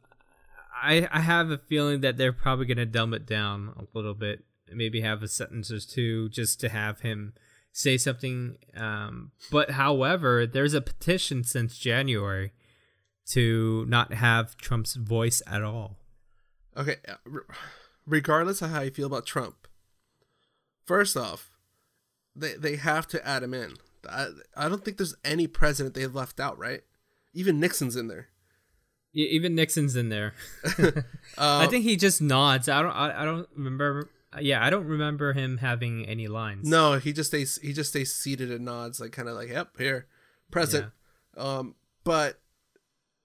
[0.83, 4.43] I I have a feeling that they're probably gonna dumb it down a little bit.
[4.73, 7.35] Maybe have a sentence or two just to have him
[7.73, 8.57] say something.
[8.77, 12.53] Um, but however, there's a petition since January
[13.29, 15.97] to not have Trump's voice at all.
[16.77, 17.15] Okay, uh,
[18.07, 19.69] regardless of how you feel about Trump,
[20.85, 21.51] first off,
[22.35, 23.75] they they have to add him in.
[24.09, 26.83] I, I don't think there's any president they've left out, right?
[27.33, 28.29] Even Nixon's in there.
[29.15, 30.35] E- Even Nixon's in there.
[31.37, 32.69] Uh, I think he just nods.
[32.69, 32.93] I don't.
[32.93, 34.09] I, I don't remember.
[34.41, 36.69] Yeah, I don't remember him having any lines.
[36.69, 39.79] no, he just stays he just stays seated and nods, like kind of like, "Yep,
[39.79, 40.07] here,
[40.53, 40.93] present."
[41.37, 42.39] Um, but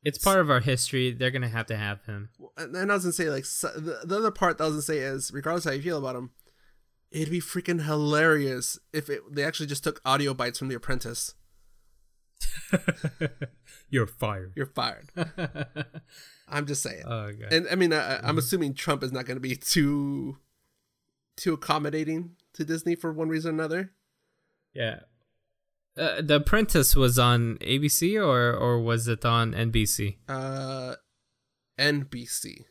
[0.04, 1.12] it's part of our history.
[1.12, 2.30] They're gonna have to have him.
[2.58, 4.82] and I was gonna say like so, the, the other part that I was gonna
[4.82, 6.32] say is regardless how you feel about him,
[7.12, 11.36] it'd be freaking hilarious if it, they actually just took audio bites from The Apprentice.
[13.90, 14.54] You're fired.
[14.56, 15.10] You're fired.
[16.48, 17.04] I'm just saying.
[17.06, 17.54] oh god.
[17.54, 18.38] and I mean, I, I'm mm-hmm.
[18.38, 20.38] assuming Trump is not going to be too
[21.36, 23.92] too accommodating to Disney for one reason or another.
[24.74, 25.02] yeah.
[25.98, 30.18] Uh, the Apprentice was on ABC or or was it on NBC?
[30.28, 30.96] Uh,
[31.78, 32.66] NBC,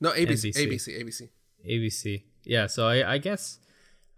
[0.00, 0.66] no ABC, NBC.
[0.66, 1.28] ABC, ABC.
[1.68, 2.22] ABC.
[2.44, 2.66] Yeah.
[2.66, 3.58] So I I guess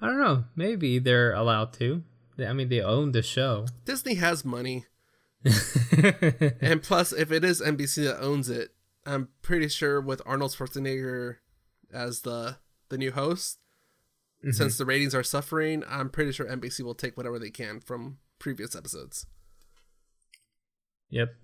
[0.01, 0.45] I don't know.
[0.55, 2.03] Maybe they're allowed to.
[2.39, 3.67] I mean, they own the show.
[3.87, 4.85] Disney has money,
[6.61, 8.73] and plus, if it is NBC that owns it,
[9.07, 11.37] I'm pretty sure with Arnold Schwarzenegger
[11.93, 12.59] as the
[12.91, 13.59] the new host,
[14.51, 18.19] since the ratings are suffering, I'm pretty sure NBC will take whatever they can from
[18.39, 19.27] previous episodes.
[21.11, 21.35] Yep.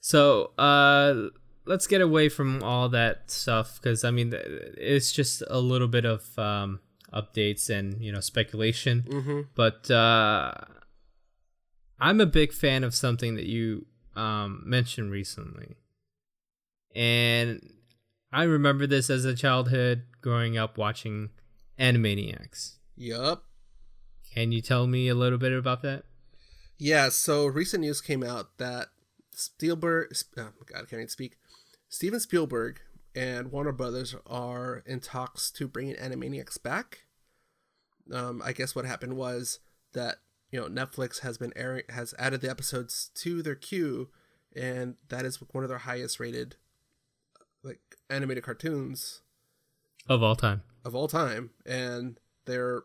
[0.00, 1.30] So, uh,
[1.64, 6.04] let's get away from all that stuff because I mean, it's just a little bit
[6.04, 6.80] of um,
[7.12, 9.04] updates and you know speculation.
[9.08, 9.40] Mm-hmm.
[9.54, 10.52] But uh,
[12.00, 15.76] I'm a big fan of something that you um, mentioned recently,
[16.94, 17.60] and
[18.32, 21.30] I remember this as a childhood growing up watching
[21.78, 22.76] Animaniacs.
[22.96, 23.44] Yup.
[24.34, 26.04] Can you tell me a little bit about that?
[26.82, 28.88] Yeah, so recent news came out that
[29.30, 31.36] Spielberg, oh god, I can't even speak.
[31.88, 32.80] Steven Spielberg
[33.14, 37.04] and Warner Brothers are in talks to bring Animaniacs back.
[38.12, 39.60] Um, I guess what happened was
[39.92, 40.16] that
[40.50, 44.08] you know Netflix has been airing has added the episodes to their queue,
[44.56, 46.56] and that is one of their highest rated
[47.62, 47.78] like
[48.10, 49.20] animated cartoons
[50.08, 50.62] of all time.
[50.84, 52.82] of all time, and they're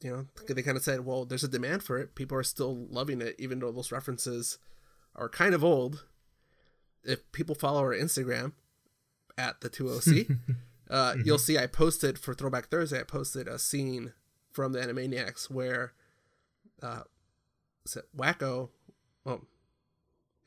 [0.00, 2.14] you know they kind of said, well, there's a demand for it.
[2.14, 4.58] People are still loving it, even though those references
[5.16, 6.04] are kind of old.
[7.04, 8.52] If people follow our Instagram
[9.36, 10.38] at the 2OC,
[10.90, 13.00] uh, you'll see I posted for Throwback Thursday.
[13.00, 14.12] I posted a scene
[14.50, 15.92] from the Animaniacs where,
[16.82, 17.02] uh,
[17.84, 18.68] is it Wakko?
[19.24, 19.42] Oh,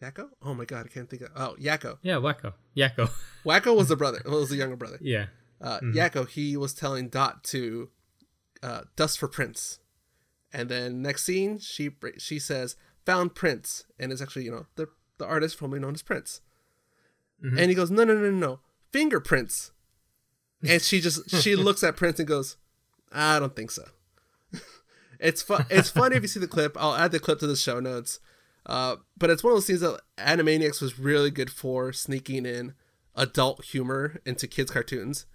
[0.02, 0.30] Yakko?
[0.42, 1.30] Oh my god, I can't think of.
[1.36, 1.98] Oh, Yakko.
[2.02, 2.54] Yeah, Wakko.
[2.76, 3.10] Yakko.
[3.46, 4.22] Wakko was the brother.
[4.26, 4.98] Was the younger brother.
[5.02, 5.28] yeah.
[5.62, 7.90] uh, Yakko, he was telling Dot to
[8.63, 9.80] uh, dust for Prince,
[10.54, 14.88] and then next scene, she she says found Prince, and it's actually you know the
[15.17, 16.41] the artist formerly known as Prince,
[17.41, 18.60] and he goes no no no no no
[18.91, 19.71] fingerprints,
[20.67, 22.58] and she just she looks at Prince and goes,
[23.12, 23.84] I don't think so.
[25.19, 25.65] it's fun.
[25.69, 26.78] It's funny if you see the clip.
[26.80, 28.19] I'll add the clip to the show notes.
[28.65, 32.74] Uh, but it's one of those things that Animaniacs was really good for sneaking in
[33.15, 35.26] adult humor into kids' cartoons.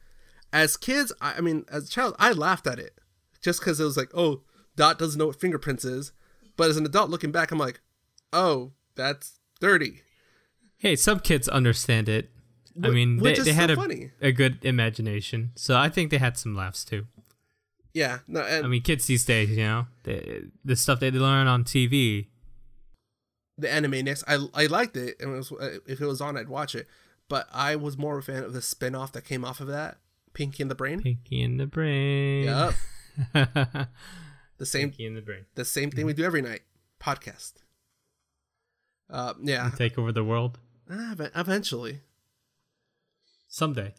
[0.52, 2.98] As kids, I, I mean, as a child, I laughed at it
[3.46, 4.42] just because it was like, oh,
[4.74, 6.10] Dot doesn't know what fingerprints is.
[6.56, 7.80] But as an adult looking back, I'm like,
[8.32, 10.02] oh, that's dirty.
[10.78, 12.28] Hey, some kids understand it.
[12.82, 14.10] I mean, they, they had so a, funny.
[14.20, 15.52] a good imagination.
[15.54, 17.06] So I think they had some laughs too.
[17.94, 21.46] Yeah, no, and I mean, kids these days, you know, they, the stuff they learn
[21.46, 22.26] on TV.
[23.56, 26.48] the Animaniacs, I I liked it, and it was, uh, if it was on, I'd
[26.48, 26.88] watch it.
[27.28, 29.98] But I was more a fan of the spin-off that came off of that,
[30.34, 31.00] Pinky and the Brain.
[31.00, 32.44] Pinky in the brain.
[32.44, 32.74] Yep,
[33.32, 35.46] the same in the brain.
[35.54, 36.62] the same thing we do every night.
[37.00, 37.54] Podcast.
[39.08, 40.58] Uh, yeah, Take over the world
[40.90, 42.00] Ah, eventually.
[43.48, 43.94] someday.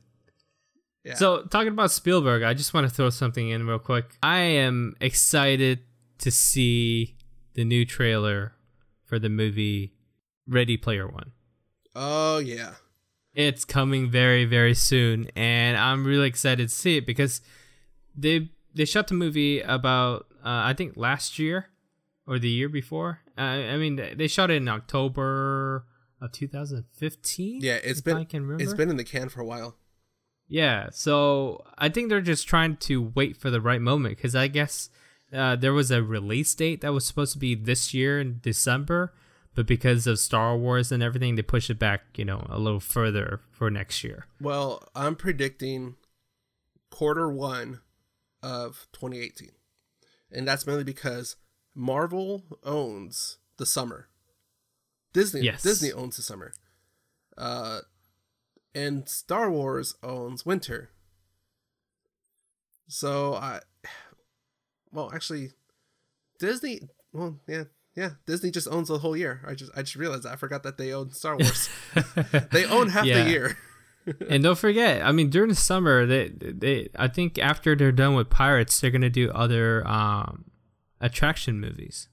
[1.06, 1.14] Yeah.
[1.16, 4.18] So, talking about Spielberg, I just want to throw something in real quick.
[4.22, 5.80] I am excited
[6.20, 7.16] to see
[7.54, 8.54] the new trailer
[9.06, 9.94] for the movie
[10.48, 11.32] Ready Player One.
[11.96, 12.74] Oh yeah.
[13.34, 17.40] It's coming very, very soon, and I'm really excited to see it because
[18.16, 21.70] they they shot the movie about uh, I think last year
[22.26, 23.22] or the year before.
[23.38, 25.86] Uh, I mean, they shot it in October
[26.22, 27.62] of 2015.
[27.62, 28.64] Yeah, it's been I can remember.
[28.64, 29.76] it's been in the can for a while.
[30.48, 34.48] Yeah, so I think they're just trying to wait for the right moment because I
[34.48, 34.90] guess
[35.34, 39.14] uh, there was a release date that was supposed to be this year in December,
[39.56, 42.80] but because of Star Wars and everything, they pushed it back, you know, a little
[42.80, 44.26] further for next year.
[44.40, 45.96] Well, I'm predicting
[46.92, 47.82] quarter one
[48.44, 49.50] of 2018,
[50.32, 51.36] and that's mainly because
[51.76, 54.08] Marvel owns the summer.
[55.14, 55.64] Disney Yes.
[55.64, 56.54] Disney owns the summer.
[57.38, 57.80] Uh,
[58.76, 60.90] and Star Wars owns winter.
[62.88, 63.60] So I,
[64.92, 65.52] well, actually,
[66.40, 66.82] Disney.
[67.12, 68.12] Well, yeah, yeah.
[68.26, 69.42] Disney just owns the whole year.
[69.46, 70.34] I just I just realized that.
[70.34, 71.70] I forgot that they own Star Wars.
[72.52, 73.24] they own half Yeah.
[73.24, 73.58] the year.
[74.30, 78.16] and don't forget, I mean, during the summer, they they I think after they're done
[78.16, 80.46] with Pirates, they're gonna do other um
[81.00, 82.10] attraction movies.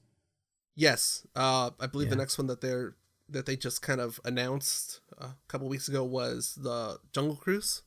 [0.75, 2.95] Yes, uh, I believe the next one that they're
[3.29, 7.83] that they just kind of announced a couple weeks ago was the Jungle Cruise.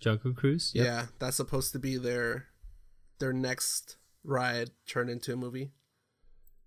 [0.00, 0.72] Jungle Cruise.
[0.74, 0.84] Yep.
[0.84, 2.46] Yeah, that's supposed to be their
[3.18, 5.70] their next ride turned into a movie.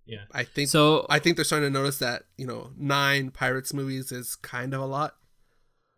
[0.06, 0.24] Yeah.
[0.32, 4.10] I think So I think they're starting to notice that you know nine pirates movies
[4.10, 5.16] is kind of a lot.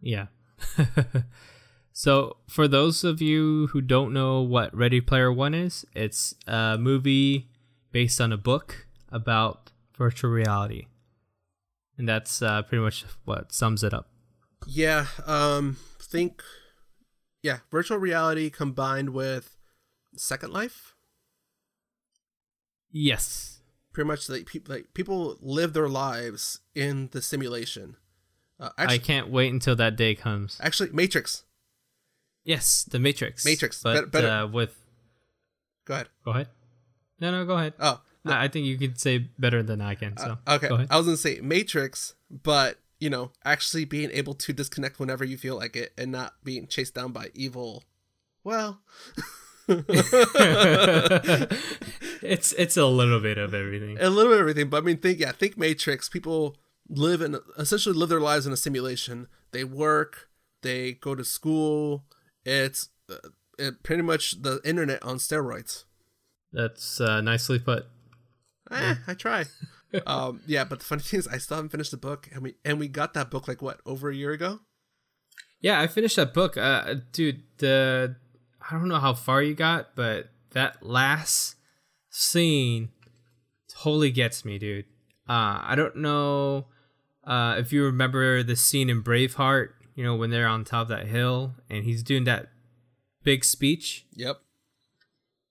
[0.00, 0.26] Yeah.
[1.92, 6.76] so, for those of you who don't know what Ready Player One is, it's a
[6.78, 7.48] movie
[7.92, 10.86] based on a book about virtual reality.
[11.98, 14.08] And that's uh, pretty much what sums it up.
[14.66, 16.42] Yeah, um, think,
[17.42, 19.56] yeah, virtual reality combined with
[20.16, 20.94] Second Life.
[22.90, 23.60] Yes.
[23.92, 27.96] Pretty much, like people like people live their lives in the simulation.
[28.62, 30.58] Uh, I can't wait until that day comes.
[30.62, 31.42] actually, Matrix.
[32.44, 33.44] Yes, The Matrix.
[33.44, 33.82] Matrix.
[33.82, 34.76] But Better- better- Uh, with.
[35.84, 36.08] Go ahead.
[36.24, 36.48] Go ahead.
[37.20, 37.74] No, no, go ahead.
[37.80, 40.16] Oh, no, I I think you could say better than I can.
[40.16, 40.86] So, uh, okay.
[40.90, 45.36] I was gonna say Matrix, but you know, actually being able to disconnect whenever you
[45.36, 47.82] feel like it and not being chased down by evil.
[48.44, 48.80] Well,
[52.22, 53.98] it's it's a little bit of everything.
[54.00, 56.08] a little bit of everything, but I mean, think yeah, think Matrix.
[56.08, 56.56] People
[56.92, 59.28] live in essentially live their lives in a simulation.
[59.52, 60.28] They work,
[60.62, 62.04] they go to school.
[62.44, 63.16] It's uh,
[63.58, 65.84] it, pretty much the internet on steroids.
[66.52, 67.86] That's uh, nicely put.
[68.70, 69.44] Eh, I try.
[70.06, 72.54] um, yeah, but the funny thing is, I still haven't finished the book, and we
[72.64, 74.60] and we got that book like what over a year ago.
[75.60, 76.56] Yeah, I finished that book.
[76.56, 78.16] Uh, dude, the
[78.70, 81.56] I don't know how far you got, but that last
[82.10, 82.90] scene
[83.68, 84.86] totally gets me, dude.
[85.28, 86.66] Uh, I don't know
[87.24, 89.70] uh, if you remember the scene in Braveheart.
[89.94, 92.48] You know when they're on top of that hill and he's doing that
[93.24, 94.06] big speech.
[94.14, 94.40] Yep.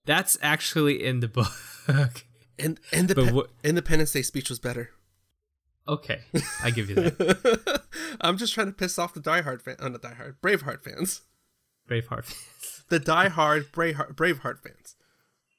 [0.04, 2.24] That's actually in the book.
[2.58, 4.90] And and the Pe- what- Independence Day speech was better.
[5.86, 6.22] okay,
[6.62, 7.82] I give you that.
[8.20, 11.22] I'm just trying to piss off the diehard fan, uh, not diehard, Braveheart fans.
[11.88, 12.34] Braveheart.
[12.88, 14.96] The diehard Braveheart, Braveheart fans.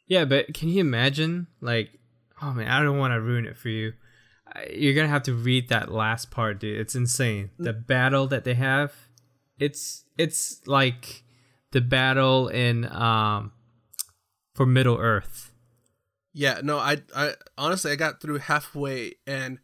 [0.08, 1.48] Yeah, but can you imagine?
[1.62, 1.98] Like,
[2.42, 3.94] oh man, I don't want to ruin it for you.
[4.56, 6.80] I- You're gonna have to read that last part, dude.
[6.80, 7.50] It's insane.
[7.58, 8.94] The battle that they have,
[9.60, 11.24] it's it's like
[11.72, 13.52] the battle in um
[14.54, 15.52] for Middle Earth.
[16.36, 19.60] Yeah, no, I, I honestly, I got through halfway and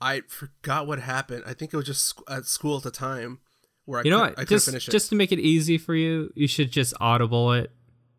[0.00, 1.44] I forgot what happened.
[1.46, 3.40] I think it was just at school at the time
[3.86, 4.38] where I You know could, what?
[4.38, 4.90] I just finish it.
[4.90, 7.70] just to make it easy for you, you should just audible it,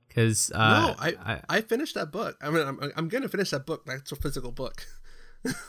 [0.08, 2.36] because uh, no, I, I finished that book.
[2.42, 3.86] I mean, I'm, I'm gonna finish that book.
[3.86, 4.86] That's a physical book.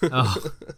[0.02, 0.34] oh,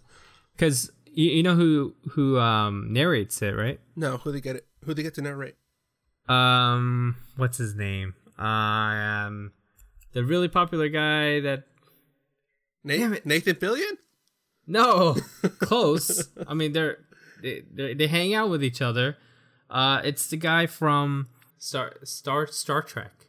[0.56, 3.80] because you, you know who who um narrates it, right?
[3.94, 4.66] No, who they get it?
[4.84, 5.56] Who they get to narrate?
[6.28, 8.14] Um, what's his name?
[8.38, 9.52] Um,
[10.12, 11.64] the really popular guy that
[12.84, 13.98] Nathan, Nathan Fillion?
[14.66, 15.16] no,
[15.58, 16.28] close.
[16.46, 16.98] I mean, they're
[17.42, 19.16] they they they hang out with each other.
[19.70, 21.28] Uh, it's the guy from
[21.58, 23.28] Star Star Star Trek.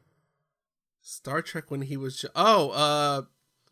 [1.01, 2.25] Star Trek when he was.
[2.36, 3.21] Oh, uh,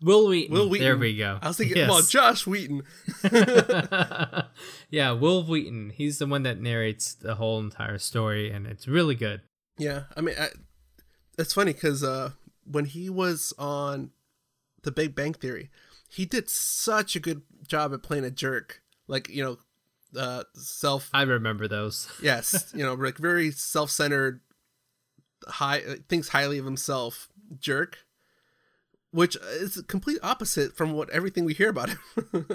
[0.06, 0.54] Wil Wheaton.
[0.54, 0.86] Wil Wheaton.
[0.86, 1.40] There we go.
[1.42, 1.90] I was thinking, Yes.
[1.90, 2.84] well, Joss Whedon.
[4.92, 5.90] yeah, Wil Wheaton.
[5.90, 9.42] He's the one that narrates the whole entire story, and it's really good.
[9.80, 10.50] Yeah, I mean, I,
[11.40, 12.32] it's funny because uh,
[12.70, 14.12] when he was on
[14.84, 15.72] The Big Bang Theory,
[16.08, 18.84] he did such a good job at playing a jerk.
[19.08, 19.58] Like you know,
[20.20, 21.10] uh, self.
[21.14, 22.08] I remember those.
[22.22, 24.42] yes, you know, like very self-centered,
[25.48, 27.28] high thinks highly of himself,
[27.60, 28.05] jerk.
[29.16, 32.00] Which is complete opposite from what everything we hear about him.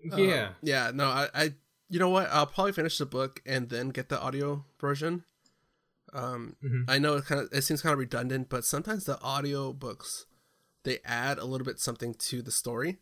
[0.00, 0.50] yeah.
[0.62, 1.54] yeah, no, I, I,
[1.88, 2.28] you know what?
[2.30, 5.24] I'll probably finish the book and then get the audio version.
[6.12, 6.84] Um, Mhm.
[6.88, 10.26] I know it kind of it seems kind of redundant, but sometimes the audio books
[10.84, 12.98] they add a little bit something to the story.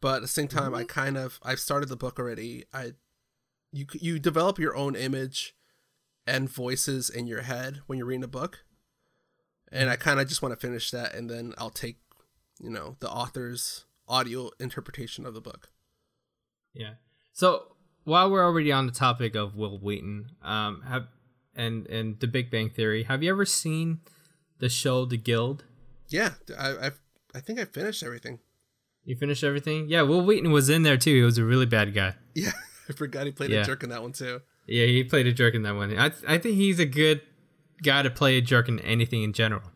[0.00, 2.64] But at the same time, I kind of I've started the book already.
[2.72, 2.92] I,
[3.72, 5.54] you you develop your own image
[6.26, 8.63] and voices in your head when you're reading a book,
[9.74, 11.98] and I kind of just want to finish that, and then I'll take,
[12.62, 15.68] you know, the author's audio interpretation of the book.
[16.72, 16.94] Yeah.
[17.32, 21.06] So while we're already on the topic of Wil Wheaton, um, have
[21.54, 24.00] and and The Big Bang Theory, have you ever seen
[24.58, 25.64] the show The Guild?
[26.08, 27.00] Yeah, I I've,
[27.34, 28.38] I think I finished everything.
[29.04, 29.88] You finished everything?
[29.88, 31.14] Yeah, Wil Wheaton was in there too.
[31.14, 32.14] He was a really bad guy.
[32.34, 32.52] Yeah,
[32.88, 33.62] I forgot he played Yeah.
[33.62, 34.40] a jerk in that one too.
[34.66, 35.96] Yeah, he played a jerk in that one.
[35.98, 37.20] I I think he's a good
[37.84, 39.70] guy to play a jerk in anything in general.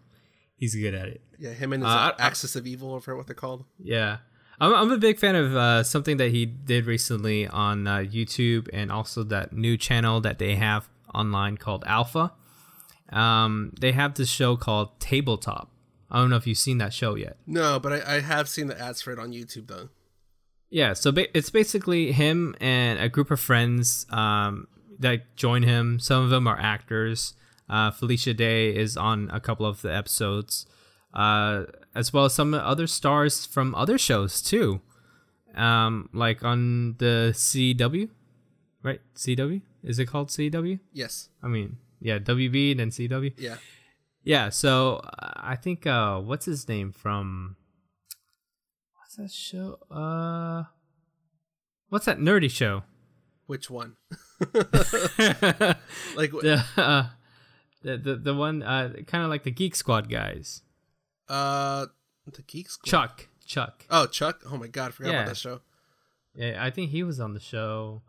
[0.57, 1.21] He's good at it.
[1.39, 3.65] Yeah, him and his Uh, I- axis of evil, or what they're called.
[3.79, 4.19] Yeah.
[4.61, 8.69] I'm, I'm a big fan of uh, something that he did recently on uh, YouTube
[8.73, 12.33] and also that new channel that they have online called Alpha.
[13.11, 15.71] Um, they have this show called Tabletop.
[16.11, 17.37] I don't know if you've seen that show yet.
[17.47, 19.91] No, but I, I have seen the ads for it on YouTube though.
[20.71, 24.67] Yeah, so ba- it's basically him and a group of friends um,
[24.99, 25.99] that join him.
[26.01, 27.35] Some of them are actors.
[27.69, 30.67] Uh, Felicia Day is on a couple of the episodes,
[31.15, 34.81] uh, as well as some other stars from other shows too,
[35.55, 38.09] um, like on the CW,
[38.83, 39.01] right?
[39.15, 40.81] CW is it called CW?
[40.93, 41.29] Yes.
[41.43, 43.33] I mean, yeah, WB and then CW.
[43.39, 43.57] Yeah.
[44.25, 47.57] Yeah, so uh, I think uh what's his name from
[48.97, 49.79] what's that show?
[49.91, 50.65] Uh
[51.91, 52.83] What's that nerdy show?
[53.47, 53.97] Which one?
[56.17, 57.05] Like, wh- uh,
[57.83, 60.63] the the the one uh kind of like the Geek Squad guys.
[61.29, 61.87] uh,
[62.33, 62.91] the Geek Squad.
[62.91, 63.85] Chuck, Chuck.
[63.91, 64.43] Oh, Chuck.
[64.51, 65.17] Oh my god, I forgot Yeah.
[65.21, 65.61] about that show.
[66.35, 68.03] Yeah, I think he was on the show.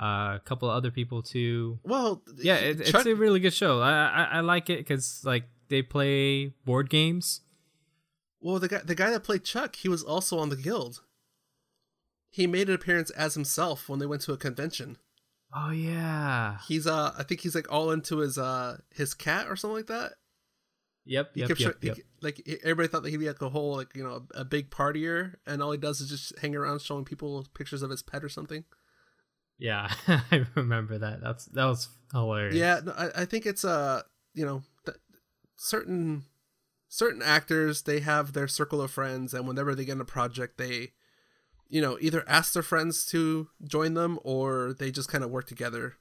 [0.00, 1.78] Uh, a couple of other people too.
[1.84, 3.80] Well, Yeah, it, it's a really good show.
[3.80, 7.40] I I, I like it because like they play board games.
[8.40, 11.00] well, the guy, the guy that played Chuck, he was also on the Guild.
[12.30, 14.98] He made an appearance as himself when they went to a convention.
[15.56, 16.58] Oh yeah.
[16.66, 19.86] He's uh, I think he's like all into his uh, his cat or something like
[19.86, 20.12] that.
[21.06, 21.30] Yep.
[21.34, 21.48] He Yep.
[21.48, 21.72] kept Yep.
[21.82, 24.44] show- he- like everybody thought that he'd be like a whole like you know a
[24.44, 28.02] big partier, and all he does is just hang around showing people pictures of his
[28.02, 28.64] pet or something.
[29.58, 31.20] Yeah, I remember that.
[31.20, 32.56] That's that was hilarious.
[32.56, 34.02] Yeah, no, I, I think it's uh
[34.32, 34.96] you know th-
[35.56, 36.24] certain
[36.88, 40.58] certain actors they have their circle of friends, and whenever they get in a project,
[40.58, 40.92] they
[41.74, 45.46] you know either ask their friends to join them or they just kind of work
[45.48, 45.94] together.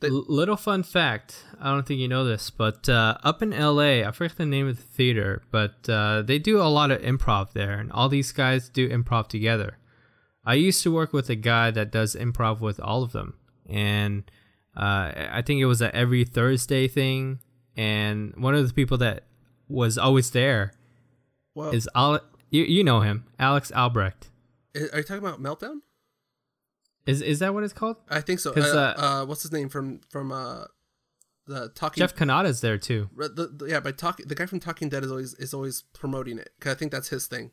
[0.00, 1.44] They- little fun fact.
[1.60, 4.66] I don't think you know this, but uh, up in LA, I forget the name
[4.68, 8.32] of the theater, but uh, they do a lot of improv there, and all these
[8.32, 9.78] guys do improv together.
[10.44, 13.38] I used to work with a guy that does improv with all of them,
[13.70, 14.28] and
[14.76, 17.38] uh, I think it was a every Thursday thing.
[17.76, 19.24] And one of the people that
[19.68, 20.72] was always there
[21.54, 24.30] Well, is Ale- you, you know him, Alex Albrecht.
[24.76, 25.78] Are you talking about Meltdown?
[27.06, 27.96] Is is that what it's called?
[28.08, 28.52] I think so.
[28.54, 30.64] Uh, uh, uh, what's his name from from uh,
[31.46, 33.10] the Talking Jeff Kanata's there too.
[33.16, 36.38] The, the, yeah, by talking, the guy from Talking Dead is always is always promoting
[36.38, 37.50] it because I think that's his thing.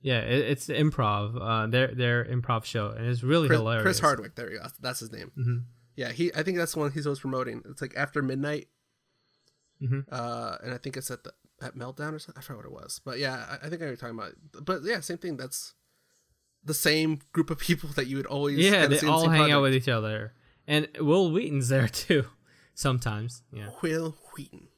[0.00, 1.38] Yeah, it, it's the improv.
[1.40, 3.82] Uh, their their improv show, and it's really Chris, hilarious.
[3.82, 4.66] Chris Hardwick, there you go.
[4.80, 5.30] That's his name.
[5.38, 5.62] Mhm.
[5.94, 6.32] Yeah, he.
[6.34, 7.62] I think that's the one he's always promoting.
[7.70, 8.68] It's like after midnight,
[9.82, 10.04] Mhm.
[10.10, 12.38] uh, and I think it's at the at Meltdown or something.
[12.38, 14.32] I forgot what it was, but yeah, I, I think I know talking about.
[14.64, 15.36] But yeah, same thing.
[15.36, 15.74] That's
[16.68, 19.12] the same group of people that you would always Yeah, kinda they see in the
[19.12, 20.34] all same hang out with each other,
[20.66, 22.24] and Wil Wheaton's there too.
[22.74, 23.70] Sometimes, yeah.
[23.82, 24.68] Wil Wheaton.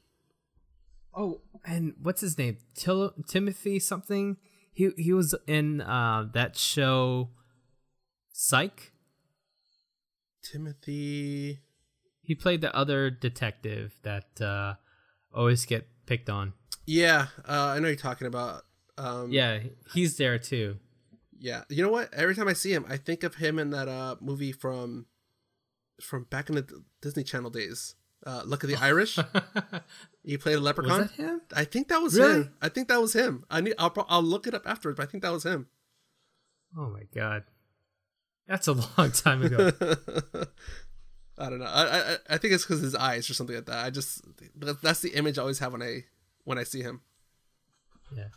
[1.13, 2.57] Oh, and what's his name?
[2.73, 4.37] Til- Timothy something.
[4.73, 7.29] He he was in uh, that show,
[8.31, 8.91] Psych.
[10.41, 11.59] Timothy.
[12.23, 14.75] He played the other detective that uh,
[15.33, 16.53] always get picked on.
[16.85, 18.63] Yeah, uh, I know you're talking about.
[18.97, 19.59] Um, Yeah,
[19.93, 20.77] he's there too.
[21.43, 22.13] Yeah, you know what?
[22.13, 25.07] Every time I see him, I think of him in that uh movie from
[25.99, 27.95] from back in the Disney Channel days.
[28.23, 29.17] Uh, Luck of the Irish.
[30.23, 30.99] he played a Was leprechaun.
[31.01, 31.41] that him?
[31.55, 32.33] I think that was Really?
[32.43, 32.53] him.
[32.61, 33.43] I think that was him.
[33.49, 33.73] I need.
[33.79, 34.97] I'll, I'll look it up afterwards.
[34.97, 35.65] But I think that was him.
[36.77, 37.45] Oh my god,
[38.47, 39.71] that's a long time ago.
[41.39, 41.65] I don't know.
[41.65, 43.83] I I, I think it's because his eyes or something like that.
[43.85, 44.21] I just
[44.59, 46.03] that- that's the image I always have when I
[46.43, 47.01] when I see him.
[48.15, 48.27] yeah.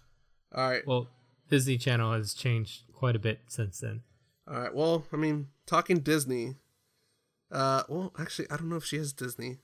[0.55, 0.87] All right.
[0.87, 1.09] Well,
[1.49, 4.03] Disney Channel has changed quite a bit since then.
[4.49, 4.75] All right.
[4.75, 6.57] Well, I mean, talking Disney.
[7.51, 9.59] Uh, well, actually, I don't know if she is Disney.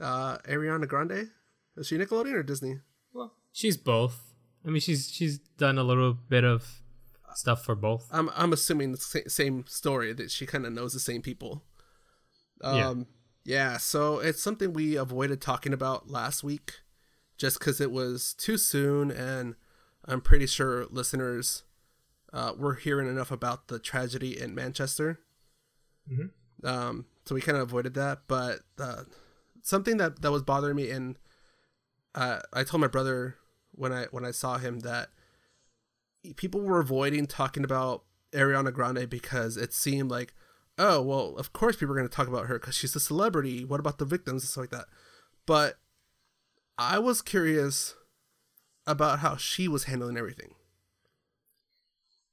[0.00, 1.30] Uh, Ariana Grande,
[1.76, 2.80] is she Nickelodeon or Disney?
[3.12, 4.34] Well, she's both.
[4.66, 6.82] I mean, she's she's done a little bit of
[7.34, 8.08] stuff for both.
[8.10, 11.62] I'm I'm assuming the same story that she kind of knows the same people.
[12.60, 13.06] Um,
[13.44, 13.76] yeah.
[13.76, 16.74] So it's something we avoided talking about last week,
[17.36, 19.54] just because it was too soon, and
[20.06, 21.64] I'm pretty sure listeners
[22.32, 25.20] uh, were hearing enough about the tragedy in Manchester.
[26.10, 26.30] Mhm.
[26.64, 29.04] Um, so we kind of avoided that, but uh,
[29.62, 31.18] something that that was bothering me, and
[32.14, 33.36] uh, I told my brother
[33.72, 35.10] when I when I saw him that
[36.36, 40.34] people were avoiding talking about Ariana Grande because it seemed like,
[40.78, 43.64] oh well, of course people are going to talk about her because she's a celebrity.
[43.64, 44.86] What about the victims and stuff like that?
[45.46, 45.78] But
[46.78, 47.94] I was curious
[48.86, 50.54] about how she was handling everything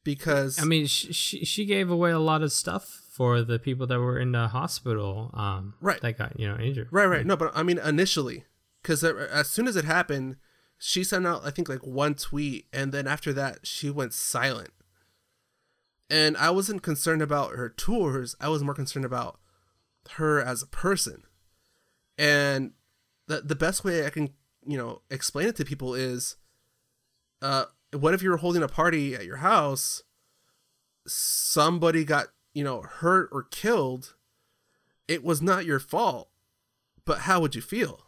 [0.03, 3.87] because I mean, she, she she gave away a lot of stuff for the people
[3.87, 5.31] that were in the hospital.
[5.33, 6.01] Um, Right.
[6.01, 6.87] That got you know injured.
[6.91, 7.25] Right, right.
[7.25, 8.45] No, but I mean initially,
[8.81, 10.37] because as soon as it happened,
[10.77, 14.71] she sent out I think like one tweet, and then after that she went silent.
[16.09, 18.35] And I wasn't concerned about her tours.
[18.41, 19.39] I was more concerned about
[20.13, 21.23] her as a person.
[22.17, 22.71] And
[23.27, 24.31] the the best way I can
[24.65, 26.37] you know explain it to people is,
[27.41, 30.03] uh, what if you were holding a party at your house?
[31.07, 34.15] Somebody got you know hurt or killed.
[35.07, 36.31] It was not your fault
[37.05, 38.01] but how would you feel?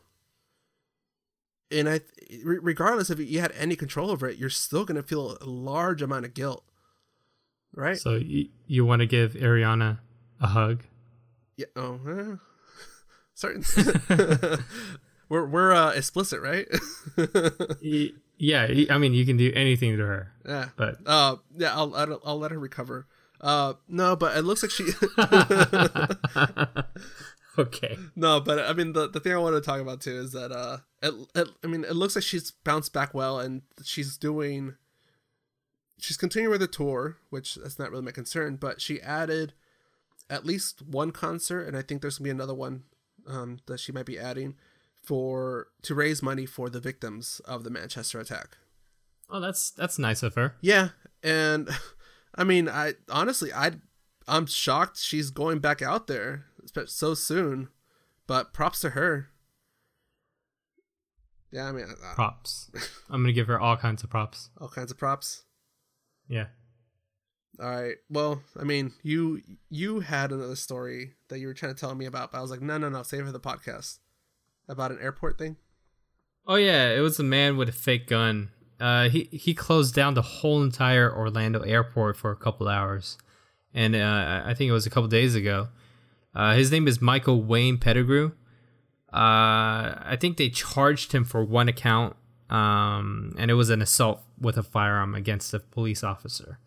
[1.72, 2.02] And I,
[2.44, 6.02] regardless if you had any control over it, you're still going to feel a large
[6.02, 6.64] amount of guilt,
[7.74, 7.98] right?
[7.98, 10.00] So you you want to give Ariana
[10.40, 10.84] a hug?
[11.58, 11.66] yeah.
[11.76, 12.36] Oh, eh.
[13.34, 13.64] certain.
[15.30, 16.68] we're we're uh, explicit, right?
[18.38, 18.68] Yeah.
[18.90, 20.70] I mean, you can do anything to her, yeah.
[20.76, 21.74] but Uh, yeah.
[21.74, 23.08] I'll, I'll I'll let her recover.
[23.40, 24.86] Uh, no, but it looks like she.
[27.58, 27.98] okay.
[28.16, 30.52] No, but I mean the the thing I wanted to talk about too is that
[30.52, 34.76] uh, it, it, I mean it looks like she's bounced back well and she's doing,
[36.00, 38.56] she's continuing with the tour, which that's not really my concern.
[38.56, 39.54] But she added
[40.30, 42.84] at least one concert, and I think there's gonna be another one
[43.28, 44.56] um, that she might be adding
[45.04, 48.58] for to raise money for the victims of the Manchester attack.
[49.30, 50.56] Oh, that's that's nice of her.
[50.62, 50.90] Yeah,
[51.22, 51.70] and
[52.36, 53.74] I mean, I honestly, I
[54.28, 56.46] I'm shocked she's going back out there
[56.86, 57.70] so soon,
[58.28, 59.30] but props to her.
[61.52, 62.72] Yeah, I mean, uh, Props.
[63.10, 64.50] I'm gonna give her all kinds of props.
[64.60, 65.44] all kinds of props.
[66.28, 66.48] Yeah.
[67.62, 67.98] All right.
[68.10, 72.06] Well, I mean, you you had another story that you were trying to tell me
[72.06, 74.00] about, but I was like, no, no, no, save it for the podcast
[74.68, 75.58] about an airport thing.
[76.46, 78.50] Oh yeah, it was a man with a fake gun.
[78.80, 83.18] Uh, he he closed down the whole entire Orlando airport for a couple hours,
[83.74, 85.70] and uh, I think it was a couple days ago.
[86.36, 88.32] Uh, his name is Michael Wayne Pettigrew.
[89.14, 92.16] Uh, I think they charged him for one account,
[92.50, 96.58] um, and it was an assault with a firearm against a police officer.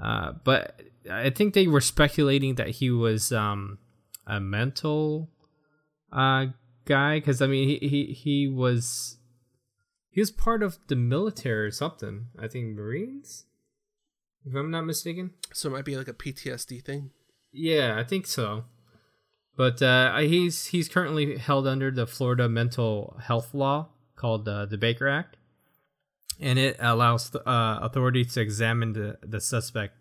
[0.00, 0.80] Uh, but
[1.10, 3.78] I think they were speculating that he was um,
[4.26, 5.28] a mental
[6.12, 6.46] uh,
[6.84, 9.18] guy because I mean he, he he was
[10.10, 12.26] he was part of the military or something.
[12.38, 13.46] I think Marines,
[14.44, 15.30] if I'm not mistaken.
[15.52, 17.10] So it might be like a PTSD thing.
[17.52, 18.64] Yeah, I think so.
[19.56, 24.78] But uh, he's he's currently held under the Florida mental health law called uh, the
[24.78, 25.36] Baker Act,
[26.40, 29.94] and it allows the, uh, authorities to examine the the suspect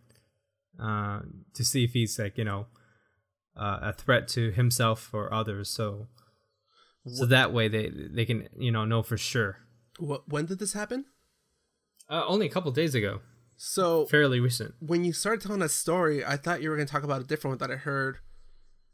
[0.82, 1.20] uh,
[1.54, 2.68] to see if he's like you know
[3.58, 5.70] uh, a threat to himself or others.
[5.70, 6.08] So
[7.06, 9.58] so that way they they can you know know for sure.
[9.99, 10.28] What?
[10.30, 11.06] When did this happen?
[12.10, 13.22] Uh, only a couple days ago,
[13.56, 14.74] So fairly recent.
[14.80, 17.24] when you started telling that story, I thought you were going to talk about a
[17.24, 18.18] different one that I heard.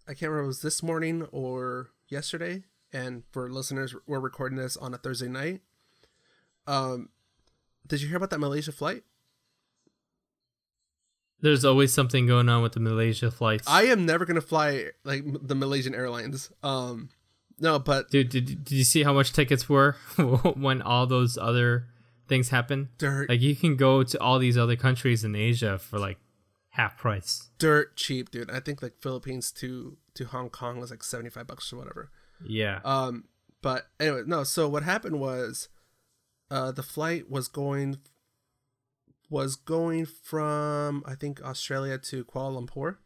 [0.08, 2.64] I can't remember if it was this morning or yesterday.
[2.93, 5.62] And for listeners, we're recording this on a Thursday night.
[6.68, 7.10] Um,
[7.88, 9.03] did you hear about that Malaysia flight?
[11.39, 13.68] There's always something going on with the Malaysia flights.
[13.68, 16.51] I am never going to fly like the Malaysian Airlines.
[16.64, 17.10] Um,
[17.60, 19.93] no, but Dude, did, did you see how much tickets were
[20.55, 21.88] when all those other
[22.28, 22.89] things happened?
[22.97, 26.18] dirt, Like you can go to all these other countries in Asia for like
[26.72, 27.49] half price.
[27.58, 28.51] dirt cheap, dude.
[28.51, 32.12] I think like Philippines to to Hong Kong was like seventy five bucks or whatever.
[32.45, 32.80] Yeah.
[32.86, 33.26] Um,
[33.64, 34.43] but anyway, no.
[34.43, 35.70] So what happened was,
[36.51, 37.97] uh, the flight was going
[39.30, 42.97] was going from I think Australia to Kuala Lumpur.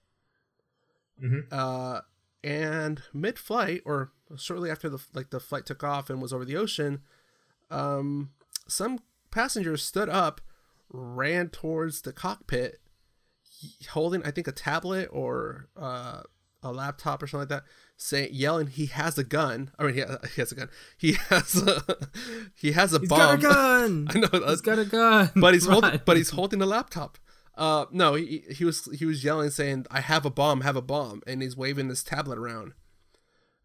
[1.23, 1.43] Mhm.
[1.51, 2.01] Uh,
[2.43, 6.45] and mid flight or shortly after the like the flight took off and was over
[6.45, 7.01] the ocean,
[7.69, 8.31] um,
[8.67, 8.99] some
[9.31, 10.41] passengers stood up,
[10.91, 12.79] ran towards the cockpit,
[13.89, 16.21] holding I think a tablet or uh,
[16.63, 17.63] a laptop or something like that,
[17.97, 19.71] saying yelling he has a gun.
[19.79, 20.01] I mean he,
[20.35, 20.69] he has a gun.
[20.97, 21.83] He has a
[22.55, 23.19] he has a He's bomb.
[23.19, 24.07] got a gun.
[24.13, 25.31] I know, He's got a gun.
[25.35, 27.17] but he's holding but he's holding a laptop.
[27.55, 30.81] Uh, no, he, he was he was yelling saying I have a bomb, have a
[30.81, 32.73] bomb, and he's waving this tablet around.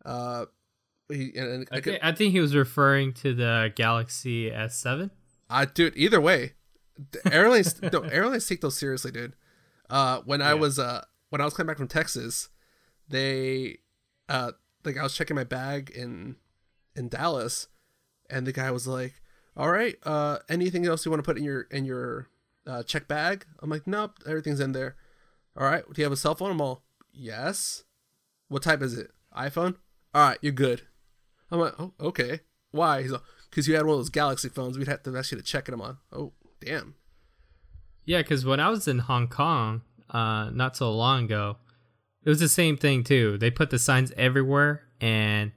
[0.05, 0.47] Uh,
[1.09, 4.51] he and, and I, I, could, thi- I think he was referring to the Galaxy
[4.51, 5.11] S7.
[5.49, 6.55] I dude, either way,
[7.31, 9.35] airlines no airlines take those seriously, dude.
[9.89, 12.49] Uh, when I was uh when I was coming back from Texas,
[13.09, 13.79] they
[14.29, 14.53] uh
[14.85, 16.37] like I was checking my bag in
[16.97, 17.69] in Dallas,
[18.31, 19.15] and the guy was like,
[19.57, 22.29] "All right, uh, anything else you want to put in your in your
[22.67, 24.97] uh, check bag?" I'm like, "Nope, everything's in there."
[25.57, 26.51] All right, do you have a cell phone?
[26.51, 26.83] I'm all,
[27.13, 27.85] "Yes."
[28.49, 29.11] What type is it?
[29.37, 29.75] iPhone.
[30.15, 30.83] All right, you're good.
[31.51, 32.41] I'm like, "Oh, okay."
[32.71, 33.03] Why?
[33.03, 34.79] He's like, "Cause you had one of those Galaxy phones.
[34.79, 36.95] We'd have to ask you to check them on." Oh, damn.
[38.05, 41.57] Yeah, because when I was in Hong Kong, uh, not so long ago,
[42.25, 43.39] it was the same thing too.
[43.39, 45.53] They put the signs everywhere, and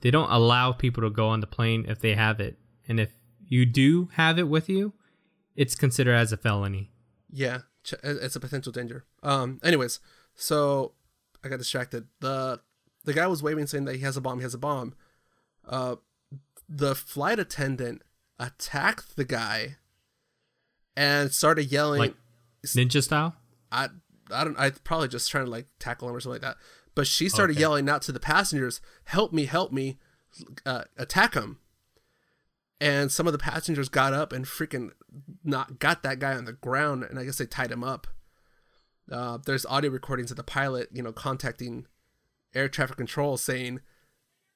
[0.00, 2.58] they don't allow people to go on the plane if they have it.
[2.88, 3.12] And if
[3.46, 4.94] you do have it with you,
[5.56, 6.90] it's considered as a felony.
[7.30, 7.58] Yeah,
[8.02, 9.04] it's a potential danger.
[9.22, 9.60] Um.
[9.62, 10.00] Anyways,
[10.34, 10.92] so
[11.44, 12.06] I got distracted.
[12.20, 12.60] the
[13.04, 14.38] The guy was waving, saying that he has a bomb.
[14.38, 14.94] He has a bomb.
[15.68, 15.96] Uh,
[16.68, 18.02] the flight attendant
[18.38, 19.76] attacked the guy
[20.96, 21.98] and started yelling.
[22.00, 22.14] Like
[22.64, 23.36] ninja style.
[23.70, 23.88] I
[24.30, 24.58] I don't.
[24.58, 26.56] I probably just trying to like tackle him or something like that.
[26.94, 27.60] But she started Okay.
[27.60, 29.44] yelling out to the passengers, "Help me!
[29.46, 29.98] Help me!
[30.66, 31.58] Uh, attack him!"
[32.80, 34.90] And some of the passengers got up and freaking
[35.44, 38.06] not got that guy on the ground, and I guess they tied him up.
[39.10, 41.86] Uh, there's audio recordings of the pilot, you know, contacting
[42.54, 43.80] air traffic control, saying,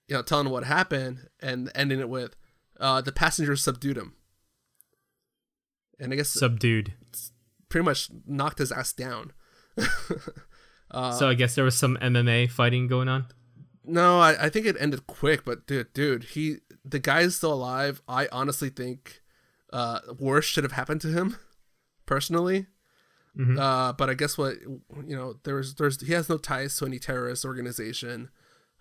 [0.09, 2.37] you know, telling what happened, and ending it with,
[2.81, 4.15] uh, "The passengers subdued him."
[5.99, 6.95] And I guess Subdued.
[7.69, 9.33] pretty much knocked his ass down.
[10.95, 13.25] Uh, so I guess there was some MMA fighting going on.
[13.83, 17.55] No, I, I think it ended quick, but dude, dude, he the guy is still
[17.55, 18.03] alive.
[18.07, 19.23] I honestly think
[19.73, 21.39] uh worse should have happened to him,
[22.05, 22.67] personally.
[23.35, 23.59] Mhm.
[23.59, 26.99] Uh, but I guess what you know, there's there's he has no ties to any
[26.99, 28.29] terrorist organization.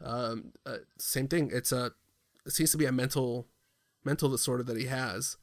[0.04, 1.50] Um, uh, same thing.
[1.54, 1.92] It's a
[2.46, 3.48] it seems to be a mental
[4.04, 5.38] mental disorder that he has.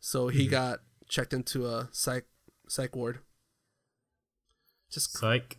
[0.00, 2.24] So he got checked into a psych
[2.68, 3.18] psych ward.
[4.90, 5.58] Just Psych.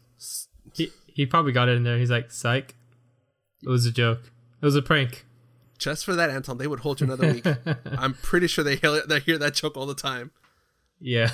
[0.74, 1.98] He he probably got it in there.
[1.98, 2.76] He's like, psych.
[3.64, 4.32] It was a joke.
[4.62, 5.26] It was a prank.
[5.78, 7.46] just for that, Anton, they would hold you another week.
[7.98, 10.32] I'm pretty sure they hear, they hear that joke all the time.
[11.00, 11.32] Yeah.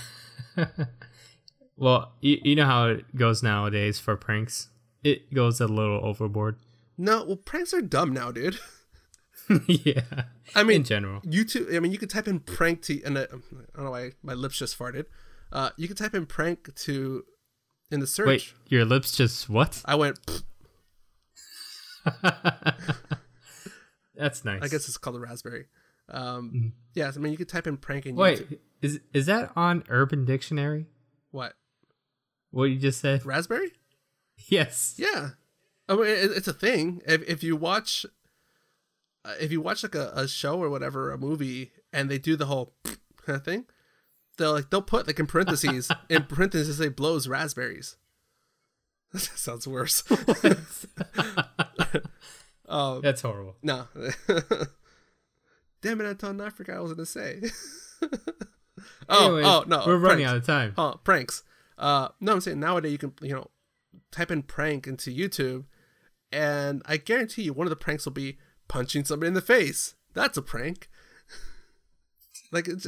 [1.77, 4.69] well, you, you know how it goes nowadays for pranks.
[5.03, 6.57] It goes a little overboard.
[6.97, 8.59] No, well, pranks are dumb now, dude.
[9.67, 10.01] yeah.
[10.55, 11.21] I mean, in general.
[11.21, 11.75] YouTube.
[11.75, 14.33] I mean, you could type in prank to, and uh, I don't know why my
[14.33, 15.05] lips just farted.
[15.51, 17.23] Uh, you could type in prank to
[17.91, 18.27] in the search.
[18.27, 19.81] Wait, your lips just what?
[19.85, 20.19] I went,
[24.15, 24.63] That's nice.
[24.63, 25.67] I guess it's called a raspberry.
[26.09, 26.71] Um, Mhm.
[26.93, 28.15] Yeah, I mean, you could type in prank YouTube.
[28.15, 30.87] Wait, is is that on Urban Dictionary?
[31.31, 31.53] What?
[32.51, 33.25] What you just said?
[33.25, 33.73] Raspberry?
[34.49, 34.95] Yes.
[34.97, 35.31] Yeah.
[35.89, 37.01] I mean, it's a thing.
[37.05, 38.05] If, if you watch,
[39.25, 42.35] uh, if you watch like a, a show or whatever, a movie, and they do
[42.35, 42.97] the whole kind
[43.37, 43.65] of thing,
[44.37, 47.95] they'll like they'll put like in parentheses in parentheses they blows raspberries.
[49.13, 50.03] that sounds worse.
[52.67, 53.55] um, That's horrible.
[53.63, 53.87] no.
[55.81, 56.41] Damn it, Anton!
[56.41, 57.41] I forgot what I was gonna say.
[59.09, 60.73] oh, Anyways, oh no, we're running out of time.
[60.77, 61.43] Oh, pranks.
[61.77, 63.47] Uh, no, I'm saying nowadays you can, you know,
[64.11, 65.65] type in prank into YouTube,
[66.31, 69.95] and I guarantee you one of the pranks will be punching somebody in the face.
[70.13, 70.89] That's a prank.
[72.51, 72.87] like, it's,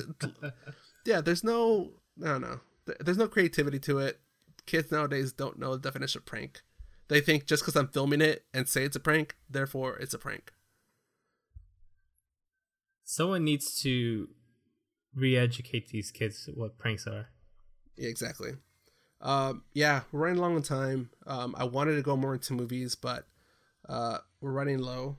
[1.06, 1.92] yeah, there's no,
[2.24, 2.60] I don't know,
[3.00, 4.20] there's no creativity to it.
[4.66, 6.62] Kids nowadays don't know the definition of prank.
[7.08, 10.20] They think just because I'm filming it and say it's a prank, therefore it's a
[10.20, 10.54] prank.
[13.04, 14.30] Someone needs to
[15.16, 17.30] re-educate these kids what pranks are.
[17.98, 18.52] Yeah, exactly.
[19.22, 21.10] Um, yeah, we're running long on time.
[21.26, 23.26] Um, I wanted to go more into movies, but
[23.88, 25.18] uh, we're running low.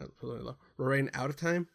[0.00, 0.56] Uh, we're running low.
[0.76, 1.68] We're running out of time.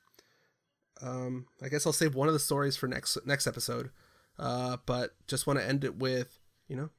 [1.01, 3.89] Um, I guess I'll save one of the stories for next next episode.
[4.39, 6.39] Uh, but just want to end it with
[6.71, 6.89] you know,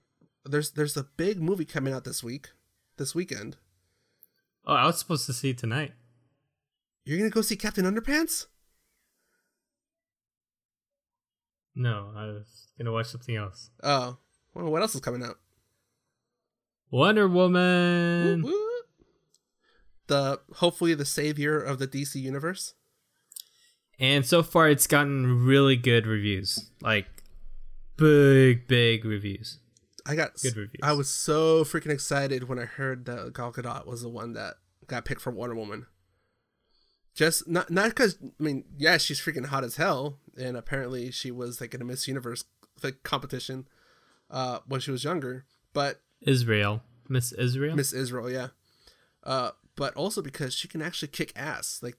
[0.44, 2.50] there's there's a big movie coming out this week,
[2.98, 3.56] this weekend.
[4.66, 5.92] Oh, I was supposed to see it tonight.
[7.06, 8.46] You're gonna go see Captain Underpants?
[11.74, 13.70] No, I was gonna watch something else.
[13.82, 14.18] Oh,
[14.52, 15.38] well, what else is coming out?
[16.90, 18.42] Wonder Woman.
[18.42, 18.71] woo.
[20.08, 22.74] The hopefully the savior of the DC universe.
[23.98, 26.70] And so far, it's gotten really good reviews.
[26.80, 27.06] Like,
[27.96, 29.58] big, big reviews.
[30.04, 30.80] I got Good reviews.
[30.82, 34.54] I was so freaking excited when I heard that Gal Gadot was the one that
[34.88, 35.86] got picked for Wonder Woman.
[37.14, 41.30] Just not not because I mean, yeah, she's freaking hot as hell, and apparently she
[41.30, 42.44] was like in a Miss Universe
[42.82, 43.68] like competition
[44.30, 45.44] uh, when she was younger.
[45.72, 46.82] But Israel.
[47.08, 47.76] Miss Israel?
[47.76, 48.48] Miss Israel, yeah.
[49.22, 51.80] Uh, but also because she can actually kick ass.
[51.82, 51.96] Like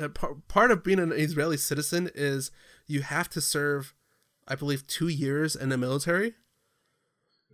[0.00, 2.50] uh, par- part of being an Israeli citizen is
[2.86, 3.94] you have to serve,
[4.48, 6.34] I believe, two years in the military.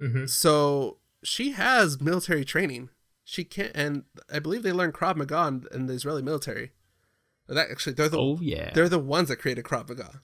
[0.01, 2.91] hmm So she has military training.
[3.25, 6.73] She can't, and I believe they learn Krav Maga in, in the Israeli military.
[7.49, 8.71] That actually, they're the Oh, yeah.
[8.75, 10.23] they're the ones that created Krav Maga.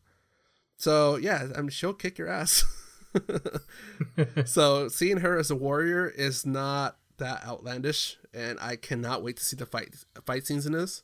[0.76, 2.64] So yeah, I mean, she'll kick your ass.
[4.44, 9.44] so seeing her as a warrior is not that outlandish, and I cannot wait to
[9.44, 9.94] see the fight
[10.24, 11.02] fight scenes in this.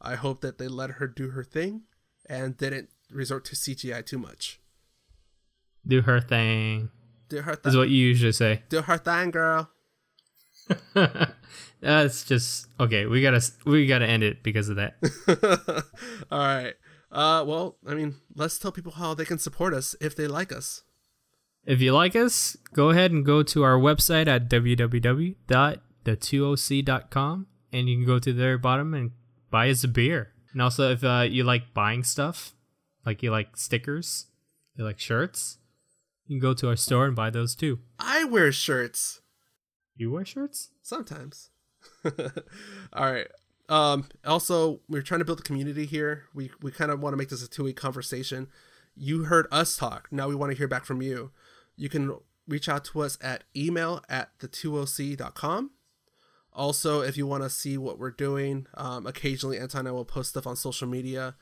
[0.00, 1.82] I hope that they let her do her thing
[2.28, 4.60] and didn't resort to CGI too much.
[5.86, 6.90] Do her thing.
[7.28, 8.62] Do her thing Is what you usually say.
[8.68, 9.70] do her thing, girl.
[11.80, 13.06] That's just okay.
[13.06, 14.96] We gotta we gotta end it because of that.
[16.30, 16.74] All right.
[17.10, 20.52] Uh, well, I mean, let's tell people how they can support us if they like
[20.52, 20.82] us.
[21.64, 27.96] If you like us, go ahead and go to our website at www.the2oc.com and you
[27.96, 29.12] can go to the very bottom and
[29.50, 30.32] buy us a beer.
[30.52, 32.54] And also, if uh, you like buying stuff,
[33.06, 34.26] like you like stickers,
[34.76, 35.58] you like shirts,
[36.26, 37.78] you can go to our store and buy those too.
[37.98, 39.20] I wear shirts
[39.96, 40.70] You wear shirts?
[40.82, 41.50] sometimes.
[42.92, 43.28] All right.
[43.68, 46.24] Um, also, we're trying to build a community here.
[46.34, 48.48] We we kind of want to make this a two way conversation.
[48.94, 50.08] You heard us talk.
[50.10, 51.30] Now we want to hear back from you.
[51.82, 52.16] You can
[52.46, 55.72] reach out to us at email at the2oc.com.
[56.52, 60.04] Also, if you want to see what we're doing, um, occasionally Anton and I will
[60.04, 61.34] post stuff on social media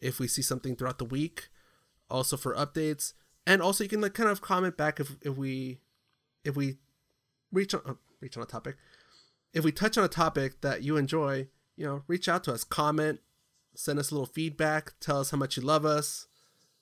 [0.00, 1.48] if we see something throughout the week.
[2.08, 5.80] Also for updates, and also you can like kind of comment back if, if we
[6.44, 6.76] if we
[7.50, 8.76] reach on uh, reach on a topic.
[9.52, 12.62] If we touch on a topic that you enjoy, you know, reach out to us,
[12.62, 13.18] comment,
[13.74, 16.28] send us a little feedback, tell us how much you love us,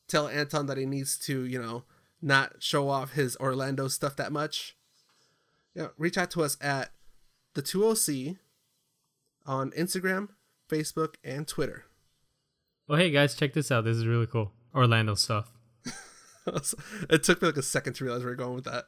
[0.06, 1.84] tell Anton that he needs to, you know,
[2.22, 4.76] not show off his Orlando stuff that much.
[5.74, 6.90] Yeah, reach out to us at
[7.54, 8.38] the 2OC
[9.44, 10.28] on Instagram,
[10.70, 11.84] Facebook, and Twitter.
[12.88, 13.84] Oh, hey guys, check this out.
[13.84, 14.52] This is really cool.
[14.74, 15.50] Orlando stuff.
[17.10, 18.86] it took me like a second to realize where we are going with that.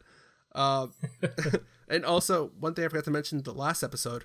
[0.55, 0.93] Um,
[1.89, 4.24] and also, one thing I forgot to mention the last episode.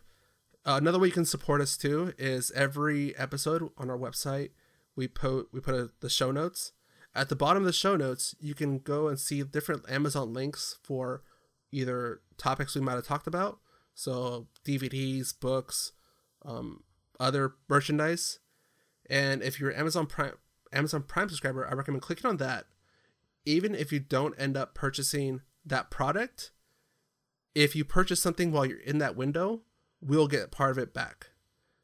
[0.66, 4.51] Uh, another way you can support us too is every episode on our website
[4.95, 6.72] we put we put a, the show notes.
[7.16, 10.80] At the bottom of the show notes, you can go and see different Amazon links
[10.84, 11.24] for
[11.72, 13.59] either topics we might have talked about,
[13.93, 15.91] so DVDs, books,
[16.43, 16.84] um,
[17.20, 18.39] other merchandise.
[19.09, 20.34] And if you're Amazon Prime
[20.72, 22.66] Amazon Prime subscriber, I recommend clicking on that.
[23.45, 26.51] Even if you don't end up purchasing that product,
[27.53, 29.61] if you purchase something while you're in that window,
[30.01, 31.28] we'll get part of it back.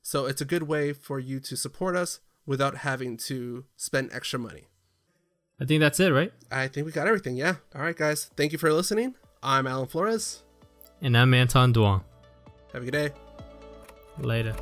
[0.01, 4.39] So it's a good way for you to support us without having to spend extra
[4.39, 4.68] money.
[5.62, 6.32] I think that's it, right?
[6.51, 7.36] I think we got everything.
[7.36, 7.55] Yeah.
[7.76, 8.30] All right, guys.
[8.38, 9.16] Thank you for listening.
[9.43, 10.43] I'm Alan Flores.
[11.01, 12.03] And I'm Anton Duong.
[12.74, 13.10] Have a good day.
[14.20, 14.55] Later.